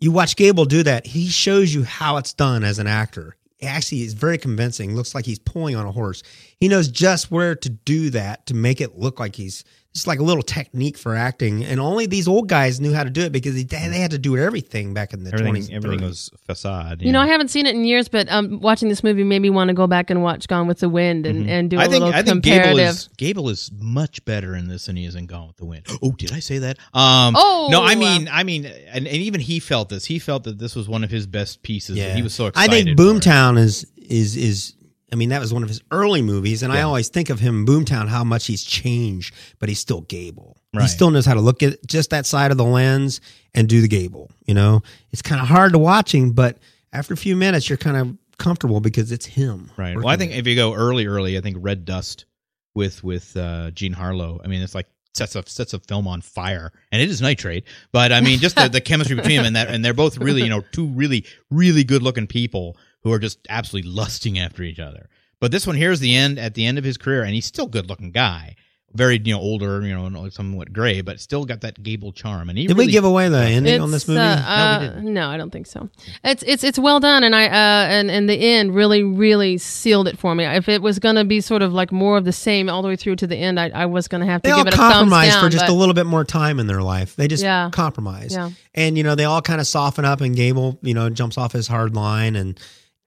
you 0.00 0.12
watch 0.12 0.36
gable 0.36 0.64
do 0.64 0.82
that 0.82 1.06
he 1.06 1.28
shows 1.28 1.74
you 1.74 1.84
how 1.84 2.16
it's 2.18 2.32
done 2.32 2.64
as 2.64 2.78
an 2.78 2.86
actor. 2.86 3.36
Actually 3.62 4.02
is 4.02 4.14
very 4.14 4.38
convincing 4.38 4.94
looks 4.94 5.14
like 5.14 5.24
he's 5.24 5.40
pulling 5.40 5.74
on 5.74 5.86
a 5.86 5.92
horse. 5.92 6.22
He 6.60 6.68
knows 6.68 6.88
just 6.88 7.30
where 7.30 7.54
to 7.56 7.68
do 7.68 8.10
that 8.10 8.46
to 8.46 8.54
make 8.54 8.80
it 8.80 8.98
look 8.98 9.18
like 9.18 9.34
he's 9.34 9.64
it's 9.98 10.06
like 10.06 10.18
a 10.18 10.22
little 10.22 10.42
technique 10.42 10.96
for 10.96 11.14
acting 11.14 11.64
and 11.64 11.80
only 11.80 12.06
these 12.06 12.26
old 12.28 12.48
guys 12.48 12.80
knew 12.80 12.92
how 12.94 13.04
to 13.04 13.10
do 13.10 13.22
it 13.22 13.32
because 13.32 13.54
they, 13.54 13.64
they 13.64 13.98
had 13.98 14.12
to 14.12 14.18
do 14.18 14.36
everything 14.36 14.94
back 14.94 15.12
in 15.12 15.24
the 15.24 15.30
20s 15.30 15.38
everything 15.40 15.74
and 15.74 15.84
everything 15.84 16.06
was 16.06 16.30
facade. 16.46 17.02
you 17.02 17.12
know, 17.12 17.20
I 17.20 17.26
haven't 17.26 17.48
seen 17.48 17.66
it 17.66 17.74
in 17.74 17.84
years, 17.84 18.08
but 18.08 18.30
um, 18.30 18.60
watching 18.60 18.88
this 18.88 19.02
movie 19.04 19.24
made 19.24 19.40
me 19.40 19.50
want 19.50 19.68
to 19.68 19.74
go 19.74 19.86
back 19.86 20.10
and 20.10 20.22
watch 20.22 20.46
Gone 20.48 20.66
with 20.66 20.78
the 20.80 20.88
Wind 20.88 21.26
and, 21.26 21.48
and 21.50 21.68
do 21.70 21.76
a 21.76 21.80
Mm-hmm. 21.80 21.88
I 21.88 21.90
think 21.92 22.04
little 22.04 22.18
I 22.18 22.22
think 22.22 22.42
Gable 22.44 22.56
comparative. 22.64 22.94
is 22.94 23.08
Gable 23.16 23.48
is 23.48 23.70
much 23.78 24.24
better 24.24 24.54
in 24.54 24.68
this 24.68 24.86
than 24.86 24.96
he 24.96 25.04
is 25.04 25.14
in 25.14 25.26
Gone 25.26 25.48
with 25.48 25.56
the 25.56 25.64
Wind. 25.66 25.86
Oh, 26.02 26.12
did 26.12 26.32
I 26.32 26.40
say 26.40 26.58
that? 26.58 26.78
Um, 26.94 27.34
Oh, 27.36 27.68
no, 27.70 27.82
I 27.82 27.92
uh, 27.94 27.96
mean, 27.96 28.28
I 28.30 28.44
mean, 28.44 28.64
and, 28.66 29.06
and 29.06 29.16
even 29.16 29.40
he 29.40 29.58
felt 29.60 29.88
this. 29.88 30.04
He 30.04 30.18
felt 30.18 30.44
that 30.44 30.58
this 30.58 30.74
was 30.76 30.88
one 30.88 31.02
of 31.04 31.10
his 31.10 31.26
best 31.26 31.62
pieces. 31.62 31.98
and 31.98 32.16
he 32.16 32.22
was 32.22 32.34
so 32.34 32.46
excited. 32.46 32.70
I 32.72 32.82
think. 32.84 32.98
Boomtown 32.98 33.58
is 33.58 33.86
is 33.96 34.36
is. 34.36 34.74
I 35.10 35.16
mean, 35.16 35.30
that 35.30 35.40
was 35.40 35.54
one 35.54 35.62
of 35.62 35.68
his 35.68 35.80
early 35.90 36.20
movies, 36.20 36.62
and 36.62 36.72
I 36.72 36.82
always 36.82 37.08
think 37.08 37.30
of 37.30 37.40
him 37.40 37.66
Boomtown 37.66 38.08
how 38.08 38.24
much 38.24 38.46
he's 38.46 38.62
changed, 38.62 39.34
but 39.58 39.68
he's 39.68 39.80
still 39.80 40.02
Gable. 40.02 40.58
He 40.78 40.86
still 40.86 41.10
knows 41.10 41.24
how 41.24 41.34
to 41.34 41.40
look 41.40 41.62
at 41.62 41.84
just 41.86 42.10
that 42.10 42.26
side 42.26 42.50
of 42.50 42.56
the 42.56 42.64
lens 42.64 43.20
and 43.54 43.68
do 43.68 43.80
the 43.80 43.88
Gable. 43.88 44.30
You 44.46 44.54
know, 44.54 44.82
it's 45.10 45.22
kind 45.22 45.40
of 45.40 45.48
hard 45.48 45.72
to 45.72 45.78
watching, 45.78 46.32
but 46.32 46.58
after 46.92 47.14
a 47.14 47.16
few 47.16 47.36
minutes, 47.36 47.68
you're 47.68 47.78
kind 47.78 47.96
of 47.96 48.16
comfortable 48.38 48.80
because 48.80 49.10
it's 49.10 49.26
him. 49.26 49.70
Right. 49.76 49.96
Well, 49.96 50.08
I 50.08 50.16
think 50.16 50.32
it. 50.32 50.38
if 50.38 50.46
you 50.46 50.54
go 50.54 50.74
early, 50.74 51.06
early, 51.06 51.36
I 51.38 51.40
think 51.40 51.56
Red 51.60 51.84
Dust 51.84 52.26
with 52.74 53.02
with 53.02 53.36
uh, 53.36 53.70
Jean 53.72 53.92
Harlow. 53.92 54.40
I 54.44 54.46
mean, 54.46 54.62
it's 54.62 54.74
like 54.74 54.86
sets 55.14 55.36
a 55.36 55.42
sets 55.46 55.74
a 55.74 55.80
film 55.80 56.06
on 56.06 56.20
fire, 56.20 56.72
and 56.92 57.02
it 57.02 57.10
is 57.10 57.20
nitrate. 57.20 57.64
But 57.92 58.12
I 58.12 58.20
mean, 58.20 58.38
just 58.38 58.56
the, 58.56 58.68
the 58.68 58.80
chemistry 58.82 59.16
between 59.16 59.38
them, 59.38 59.46
and 59.46 59.56
that, 59.56 59.68
and 59.68 59.84
they're 59.84 59.94
both 59.94 60.18
really, 60.18 60.42
you 60.42 60.48
know, 60.50 60.62
two 60.72 60.86
really, 60.86 61.24
really 61.50 61.84
good 61.84 62.02
looking 62.02 62.26
people 62.26 62.76
who 63.02 63.12
are 63.12 63.18
just 63.18 63.38
absolutely 63.48 63.90
lusting 63.90 64.38
after 64.38 64.62
each 64.62 64.78
other. 64.80 65.08
But 65.40 65.52
this 65.52 65.66
one 65.66 65.76
here 65.76 65.92
is 65.92 66.00
the 66.00 66.16
end 66.16 66.38
at 66.38 66.54
the 66.54 66.66
end 66.66 66.78
of 66.78 66.84
his 66.84 66.96
career, 66.96 67.22
and 67.22 67.32
he's 67.34 67.46
still 67.46 67.66
a 67.66 67.70
good 67.70 67.88
looking 67.88 68.10
guy. 68.10 68.56
Very, 68.94 69.20
you 69.22 69.34
know, 69.34 69.38
older, 69.40 69.86
you 69.86 69.94
know, 69.94 70.28
somewhat 70.30 70.72
gray, 70.72 71.02
but 71.02 71.20
still 71.20 71.44
got 71.44 71.60
that 71.60 71.82
Gable 71.82 72.10
charm. 72.10 72.48
And 72.48 72.56
he 72.56 72.66
Did 72.66 72.74
really, 72.74 72.86
we 72.86 72.92
give 72.92 73.04
away 73.04 73.28
the 73.28 73.36
ending 73.38 73.82
on 73.82 73.90
this 73.90 74.08
movie? 74.08 74.18
Uh, 74.18 74.34
No, 74.36 74.40
we 74.80 74.86
uh, 74.86 74.94
didn't. 74.94 75.12
no, 75.14 75.28
I 75.28 75.36
don't 75.36 75.50
think 75.50 75.66
so. 75.66 75.90
It's 76.24 76.42
it's 76.44 76.64
it's 76.64 76.78
well 76.78 76.98
done, 76.98 77.22
and 77.22 77.36
I 77.36 77.48
uh 77.48 77.86
and 77.90 78.10
and 78.10 78.30
the 78.30 78.34
end 78.34 78.74
really 78.74 79.02
really 79.02 79.58
sealed 79.58 80.08
it 80.08 80.18
for 80.18 80.34
me. 80.34 80.46
If 80.46 80.70
it 80.70 80.80
was 80.80 80.98
gonna 80.98 81.26
be 81.26 81.42
sort 81.42 81.60
of 81.60 81.74
like 81.74 81.92
more 81.92 82.16
of 82.16 82.24
the 82.24 82.32
same 82.32 82.70
all 82.70 82.80
the 82.80 82.88
way 82.88 82.96
through 82.96 83.16
to 83.16 83.26
the 83.26 83.36
end, 83.36 83.60
I, 83.60 83.68
I 83.68 83.84
was 83.86 84.08
gonna 84.08 84.24
have 84.24 84.40
to 84.40 84.48
they 84.48 84.52
all 84.52 84.64
give 84.64 84.68
it 84.68 84.74
a 84.74 84.76
thumbs 84.78 84.92
compromise 84.94 85.34
down. 85.34 85.44
for 85.44 85.50
just 85.50 85.66
but- 85.66 85.72
a 85.72 85.74
little 85.76 85.94
bit 85.94 86.06
more 86.06 86.24
time 86.24 86.58
in 86.58 86.66
their 86.66 86.82
life. 86.82 87.14
They 87.14 87.28
just 87.28 87.42
Yeah. 87.44 87.68
compromise. 87.70 88.32
Yeah. 88.32 88.50
And, 88.74 88.96
you 88.96 89.04
know, 89.04 89.14
they 89.14 89.24
all 89.24 89.42
kind 89.42 89.60
of 89.60 89.66
soften 89.66 90.06
up 90.06 90.22
and 90.22 90.34
Gable, 90.34 90.78
you 90.82 90.94
know, 90.94 91.10
jumps 91.10 91.36
off 91.36 91.52
his 91.52 91.68
hard 91.68 91.94
line 91.94 92.36
and 92.36 92.58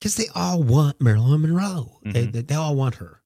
because 0.02 0.16
they 0.16 0.26
all 0.36 0.62
want 0.64 1.00
Marilyn 1.00 1.42
Monroe. 1.44 2.00
They, 2.04 2.24
Mm-hmm. 2.24 2.32
they, 2.32 2.42
they 2.42 2.56
all 2.56 2.76
want 2.76 2.96
her. 2.96 3.20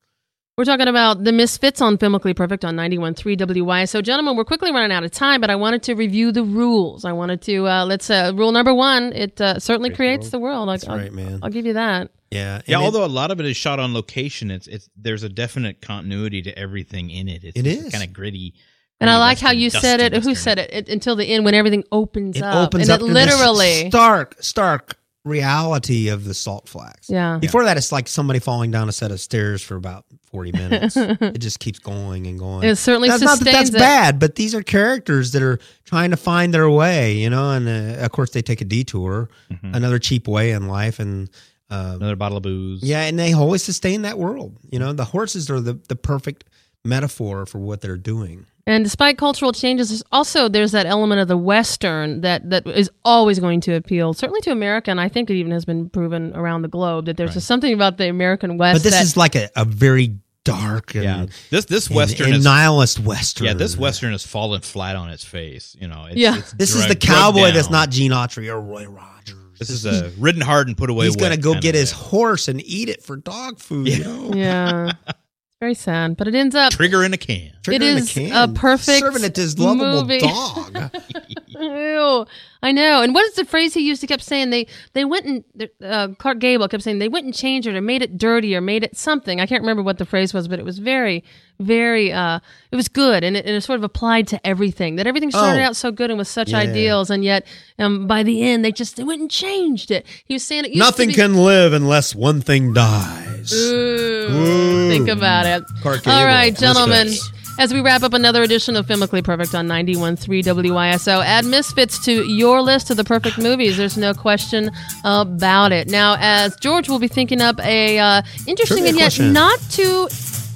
We're 0.57 0.65
talking 0.65 0.87
about 0.87 1.23
the 1.25 1.31
Misfits 1.33 1.81
on 1.81 1.97
Filmically 1.97 2.33
Perfect 2.35 2.63
on 2.63 2.75
91.3 2.77 3.61
WY. 3.65 3.85
So, 3.85 4.01
gentlemen, 4.01 4.37
we're 4.37 4.45
quickly 4.45 4.71
running 4.71 4.91
out 4.95 5.03
of 5.03 5.11
time, 5.11 5.41
but 5.41 5.49
I 5.49 5.55
wanted 5.55 5.83
to 5.83 5.95
review 5.95 6.31
the 6.31 6.43
rules. 6.43 7.03
I 7.03 7.11
wanted 7.11 7.41
to, 7.43 7.67
uh, 7.67 7.85
let's, 7.85 8.09
uh, 8.09 8.31
rule 8.35 8.53
number 8.53 8.73
one, 8.73 9.11
it 9.13 9.41
uh, 9.41 9.59
certainly 9.59 9.89
creates 9.89 10.29
the 10.29 10.39
world. 10.39 10.69
That's 10.69 10.87
I'll, 10.87 10.97
right, 10.97 11.11
man. 11.11 11.39
I'll 11.43 11.49
give 11.49 11.65
you 11.65 11.73
that. 11.73 12.09
Yeah. 12.31 12.61
Yeah, 12.67 12.75
And 12.77 12.83
it- 12.83 12.85
although 12.85 13.03
a 13.03 13.07
lot 13.07 13.31
of 13.31 13.39
it 13.41 13.45
is 13.45 13.57
shot 13.57 13.79
on 13.79 13.93
location, 13.93 14.49
it's 14.51 14.67
it's 14.67 14.89
there's 14.95 15.23
a 15.23 15.29
definite 15.29 15.81
continuity 15.81 16.41
to 16.43 16.57
everything 16.57 17.09
in 17.09 17.27
it. 17.27 17.43
It's 17.43 17.57
It 17.59 17.67
is. 17.67 17.91
kind 17.91 18.03
of 18.03 18.13
gritty. 18.13 18.53
And 19.01 19.09
I 19.09 19.17
like 19.17 19.39
how 19.39 19.51
you 19.51 19.69
said 19.69 19.97
dusty 19.97 20.15
it. 20.15 20.23
Who 20.23 20.35
said 20.35 20.57
it? 20.57 20.69
it? 20.71 20.89
Until 20.89 21.17
the 21.17 21.25
end, 21.25 21.43
when 21.43 21.53
everything 21.53 21.83
opens 21.91 22.37
it 22.37 22.43
up. 22.43 22.67
opens 22.69 22.87
and 22.89 23.01
up 23.03 23.07
it 23.07 23.11
literally. 23.11 23.89
stark, 23.89 24.35
stark 24.41 24.97
reality 25.25 26.07
of 26.09 26.23
the 26.23 26.33
salt 26.33 26.69
flats. 26.69 27.09
Yeah. 27.09 27.37
Before 27.39 27.63
that, 27.65 27.75
it's 27.77 27.91
like 27.91 28.07
somebody 28.07 28.39
falling 28.39 28.71
down 28.71 28.87
a 28.87 28.91
set 28.91 29.11
of 29.11 29.19
stairs 29.19 29.61
for 29.61 29.75
about 29.75 30.05
40 30.31 30.51
minutes. 30.53 30.95
it 30.97 31.39
just 31.39 31.59
keeps 31.59 31.79
going 31.79 32.27
and 32.27 32.39
going. 32.39 32.63
It 32.67 32.75
certainly 32.77 33.09
that's 33.09 33.21
not 33.23 33.39
that 33.39 33.45
sustains 33.45 33.71
that's 33.71 33.75
it. 33.83 33.85
bad, 33.85 34.19
but 34.19 34.35
these 34.35 34.53
are 34.55 34.61
characters 34.63 35.31
that 35.33 35.41
are 35.41 35.59
trying 35.83 36.11
to 36.11 36.17
find 36.17 36.53
their 36.53 36.69
way, 36.69 37.13
you 37.17 37.29
know, 37.29 37.51
and 37.51 37.67
uh, 37.67 38.03
of 38.05 38.11
course 38.11 38.29
they 38.31 38.41
take 38.41 38.61
a 38.61 38.65
detour, 38.65 39.29
Mm-hmm. 39.51 39.75
another 39.75 39.99
cheap 39.99 40.27
way 40.27 40.51
in 40.51 40.67
life. 40.67 40.99
And 40.99 41.29
uh, 41.69 41.93
Another 41.95 42.15
bottle 42.15 42.37
of 42.37 42.43
booze. 42.43 42.83
yeah, 42.83 43.01
and 43.01 43.17
they 43.17 43.33
always 43.33 43.63
sustain 43.63 44.03
that 44.03 44.17
world. 44.19 44.55
You 44.71 44.77
know, 44.79 44.93
the 44.93 45.05
horses 45.05 45.49
are 45.49 45.59
the, 45.59 45.73
the 45.89 45.95
perfect 45.95 46.43
metaphor 46.83 47.45
for 47.47 47.57
what 47.59 47.81
they're 47.81 47.97
doing. 47.97 48.45
And 48.67 48.83
despite 48.83 49.19
cultural 49.19 49.51
changes, 49.53 49.89
there's 49.89 50.03
also 50.11 50.49
there's 50.49 50.71
that 50.71 50.87
element 50.87 51.21
of 51.21 51.27
the 51.27 51.37
Western 51.37 52.21
that, 52.21 52.49
that 52.49 52.65
is 52.65 52.89
always 53.03 53.39
going 53.39 53.61
to 53.61 53.75
appeal, 53.75 54.13
certainly 54.13 54.41
to 54.41 54.51
America, 54.51 54.89
and 54.89 54.99
I 54.99 55.07
think 55.07 55.29
it 55.29 55.35
even 55.35 55.51
has 55.51 55.65
been 55.65 55.89
proven 55.89 56.35
around 56.35 56.63
the 56.63 56.67
globe 56.67 57.05
that 57.05 57.15
there's 57.15 57.35
just 57.35 57.45
something 57.45 57.73
about 57.73 57.97
the 57.97 58.09
American 58.09 58.57
West 58.57 58.77
But 58.77 58.83
this 58.83 58.93
that 58.93 59.03
is 59.03 59.15
like 59.15 59.35
a, 59.35 59.49
a 59.55 59.65
very 59.65 60.17
dark 60.45 60.95
and, 60.95 61.03
yeah. 61.03 61.25
This 61.49 61.65
this 61.65 61.89
western 61.89 62.27
and 62.27 62.35
is 62.37 62.43
nihilist 62.43 62.99
Western. 62.99 63.47
yeah. 63.47 63.53
This 63.53 63.77
western 63.77 64.13
has 64.13 64.25
fallen 64.25 64.61
flat 64.61 64.95
on 64.95 65.09
its 65.09 65.25
face. 65.25 65.75
You 65.79 65.87
know. 65.87 66.05
It's, 66.05 66.15
Yeah. 66.17 66.37
it's 66.37 66.53
This 66.53 66.75
is 66.75 66.87
the 66.87 66.95
cowboy 66.95 67.51
that's 67.51 67.69
not 67.69 67.89
Gene 67.89 68.11
Autry 68.11 68.47
or 68.47 68.61
Roy 68.61 68.85
Rogers. 68.85 69.59
This 69.59 69.69
is 69.69 69.85
a 69.85 70.11
ridden 70.17 70.41
hard 70.41 70.67
and 70.67 70.77
put 70.77 70.89
away. 70.89 71.05
He's 71.05 71.15
gonna 71.15 71.37
go 71.37 71.59
get 71.59 71.75
his 71.75 71.91
horse 71.91 72.47
and 72.47 72.61
eat 72.65 72.89
it 72.89 73.03
for 73.03 73.17
dog 73.17 73.59
food. 73.59 73.87
You 73.89 74.03
know? 74.03 74.31
yeah, 74.33 74.91
it's 75.07 75.19
very 75.61 75.73
sad, 75.73 76.17
but 76.17 76.27
it 76.27 76.35
ends 76.35 76.53
up 76.53 76.71
trigger 76.73 77.03
in 77.03 77.13
a 77.13 77.17
can. 77.17 77.51
Trigger 77.63 77.83
It 77.83 77.89
in 77.89 77.97
is 77.97 78.11
a 78.11 78.13
can. 78.29 78.53
perfect 78.55 78.99
serving 78.99 79.23
it 79.23 79.35
to 79.35 79.41
his 79.41 79.57
lovable 79.57 80.01
movie. 80.01 80.19
dog. 80.19 80.91
Ew, 81.47 82.25
I 82.61 82.71
know. 82.73 83.01
And 83.01 83.13
what 83.13 83.25
is 83.25 83.35
the 83.35 83.45
phrase 83.45 83.73
he 83.73 83.81
used? 83.87 84.01
He 84.01 84.07
kept 84.07 84.23
saying 84.23 84.49
they 84.49 84.67
they 84.93 85.05
went 85.05 85.25
and 85.25 85.69
uh, 85.83 86.09
Clark 86.19 86.39
Gable 86.39 86.67
kept 86.67 86.83
saying 86.83 86.99
they 86.99 87.07
went 87.07 87.25
and 87.25 87.33
changed 87.33 87.67
it 87.67 87.75
or 87.75 87.81
made 87.81 88.01
it 88.01 88.17
dirty 88.17 88.55
or 88.55 88.61
made 88.61 88.83
it 88.83 88.97
something. 88.97 89.39
I 89.39 89.45
can't 89.45 89.61
remember 89.61 89.81
what 89.83 89.97
the 89.97 90.05
phrase 90.05 90.33
was, 90.33 90.47
but 90.47 90.59
it 90.59 90.65
was 90.65 90.79
very, 90.79 91.23
very. 91.59 92.11
Uh, 92.11 92.39
it 92.71 92.75
was 92.75 92.87
good 92.87 93.23
and 93.23 93.37
it, 93.37 93.45
and 93.45 93.55
it 93.55 93.61
sort 93.61 93.77
of 93.79 93.83
applied 93.83 94.27
to 94.27 94.47
everything. 94.47 94.95
That 94.97 95.07
everything 95.07 95.31
started 95.31 95.61
Oh. 95.61 95.65
out 95.67 95.75
so 95.75 95.91
good 95.91 96.09
and 96.09 96.17
with 96.17 96.27
such 96.27 96.49
Yeah. 96.49 96.59
ideals, 96.59 97.09
and 97.09 97.23
yet 97.23 97.45
um, 97.79 98.07
by 98.07 98.23
the 98.23 98.43
end 98.43 98.65
they 98.65 98.71
just 98.71 98.95
they 98.97 99.03
went 99.03 99.21
and 99.21 99.31
changed 99.31 99.91
it. 99.91 100.05
He 100.25 100.33
was 100.33 100.43
saying 100.43 100.65
it. 100.65 100.75
Nothing 100.75 101.09
be, 101.09 101.15
can 101.15 101.35
live 101.35 101.73
unless 101.73 102.13
one 102.15 102.41
thing 102.41 102.73
dies. 102.73 103.53
Ooh, 103.53 104.89
think 104.89 105.07
about 105.07 105.45
it. 105.45 105.63
All 105.85 106.25
gentlemen. 106.57 107.09
As 107.57 107.73
we 107.73 107.79
wrap 107.79 108.03
up 108.03 108.13
another 108.13 108.43
edition 108.43 108.75
of 108.75 108.85
Filmically 108.85 109.23
Perfect 109.23 109.55
on 109.55 109.65
91.3 109.65 110.43
WYSO, 110.43 111.23
add 111.23 111.45
Misfits 111.45 112.03
to 112.03 112.29
your 112.29 112.61
list 112.61 112.89
of 112.91 112.97
the 112.97 113.05
perfect 113.05 113.37
movies. 113.37 113.77
There's 113.77 113.95
no 113.95 114.13
question 114.13 114.71
about 115.05 115.71
it. 115.71 115.87
Now, 115.87 116.17
as 116.19 116.57
George 116.57 116.89
will 116.89 116.99
be 116.99 117.07
thinking 117.07 117.39
up 117.39 117.57
a 117.63 117.97
uh, 117.97 118.21
interesting 118.45 118.79
Trivia 118.79 118.89
and 118.89 118.97
yet 118.97 119.03
question. 119.05 119.31
not 119.31 119.57
too 119.69 120.09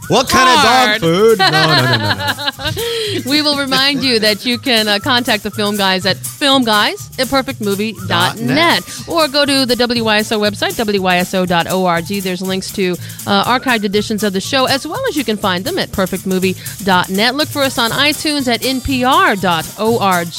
What 0.09 0.27
kind 0.27 0.49
Hard. 0.49 0.95
of 0.95 1.01
dog 1.01 1.09
food? 1.11 1.37
No, 1.37 1.49
no, 1.51 1.85
no, 1.85 1.97
no, 1.97 2.15
no. 2.15 3.21
we 3.29 3.41
will 3.43 3.57
remind 3.57 4.03
you 4.03 4.19
that 4.19 4.43
you 4.43 4.57
can 4.57 4.87
uh, 4.87 4.97
contact 4.99 5.43
the 5.43 5.51
film 5.51 5.77
guys 5.77 6.05
at 6.07 6.17
filmguys 6.17 7.19
at 7.19 7.27
perfectmovie.net 7.27 8.39
net. 8.41 8.83
or 9.07 9.27
go 9.27 9.45
to 9.45 9.65
the 9.67 9.75
WYSO 9.75 10.39
website, 10.39 10.73
wyso.org. 10.99 12.23
There's 12.23 12.41
links 12.41 12.71
to 12.73 12.93
uh, 13.27 13.59
archived 13.59 13.83
editions 13.83 14.23
of 14.23 14.33
the 14.33 14.41
show, 14.41 14.65
as 14.65 14.87
well 14.87 15.01
as 15.07 15.15
you 15.15 15.23
can 15.23 15.37
find 15.37 15.63
them 15.63 15.77
at 15.77 15.89
perfectmovie.net. 15.89 17.35
Look 17.35 17.47
for 17.49 17.61
us 17.61 17.77
on 17.77 17.91
iTunes 17.91 18.47
at 18.47 18.61
npr.org 18.61 20.29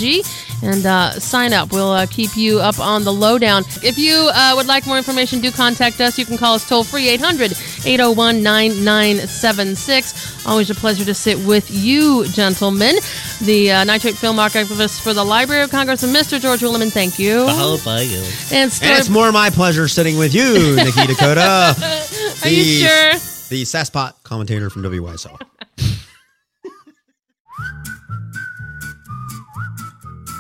and 0.63 0.85
uh, 0.87 1.13
sign 1.19 1.53
up. 1.53 1.73
We'll 1.73 1.91
uh, 1.93 2.07
keep 2.07 2.37
you 2.37 2.61
up 2.61 2.79
on 2.79 3.05
the 3.05 3.13
lowdown. 3.13 3.65
If 3.83 3.99
you 3.99 4.31
uh, 4.35 4.53
would 4.57 4.67
like 4.67 4.87
more 4.87 4.99
information, 4.99 5.41
do 5.41 5.51
contact 5.51 6.01
us. 6.01 6.19
You 6.19 6.27
can 6.27 6.37
call 6.39 6.55
us 6.55 6.69
toll 6.69 6.85
free 6.85 7.09
800 7.09 7.53
801 7.87 8.43
9976. 8.43 10.47
Always 10.47 10.71
a 10.71 10.75
pleasure 10.75 11.05
to 11.05 11.15
sit 11.15 11.39
with 11.47 11.71
you, 11.71 12.27
gentlemen. 12.29 12.97
The 13.43 13.73
uh, 13.73 13.85
Nitrate 13.85 14.17
Film 14.17 14.39
Archivist 14.39 15.03
for 15.03 15.15
the 15.15 15.25
Library 15.25 15.63
of 15.63 15.71
Congress, 15.71 16.03
and 16.03 16.15
Mr. 16.15 16.41
George 16.41 16.61
Willeman, 16.61 16.93
thank 16.93 17.19
you. 17.19 17.47
And 17.49 17.81
And 18.53 18.73
story- 18.73 18.93
it's 18.93 19.09
more 19.09 19.33
my 19.33 19.51
pleasure 19.51 19.89
sitting 19.89 20.19
with 20.19 20.35
you, 20.35 20.77
Nikki 20.77 21.07
Dakota. 21.07 21.75
Are 22.45 22.49
you 22.49 22.65
the- 22.65 22.87
sure? 22.87 23.13
The 23.51 23.63
Sasspot 23.65 24.13
commentator 24.23 24.71
from 24.71 24.83
WYSO. 24.85 25.37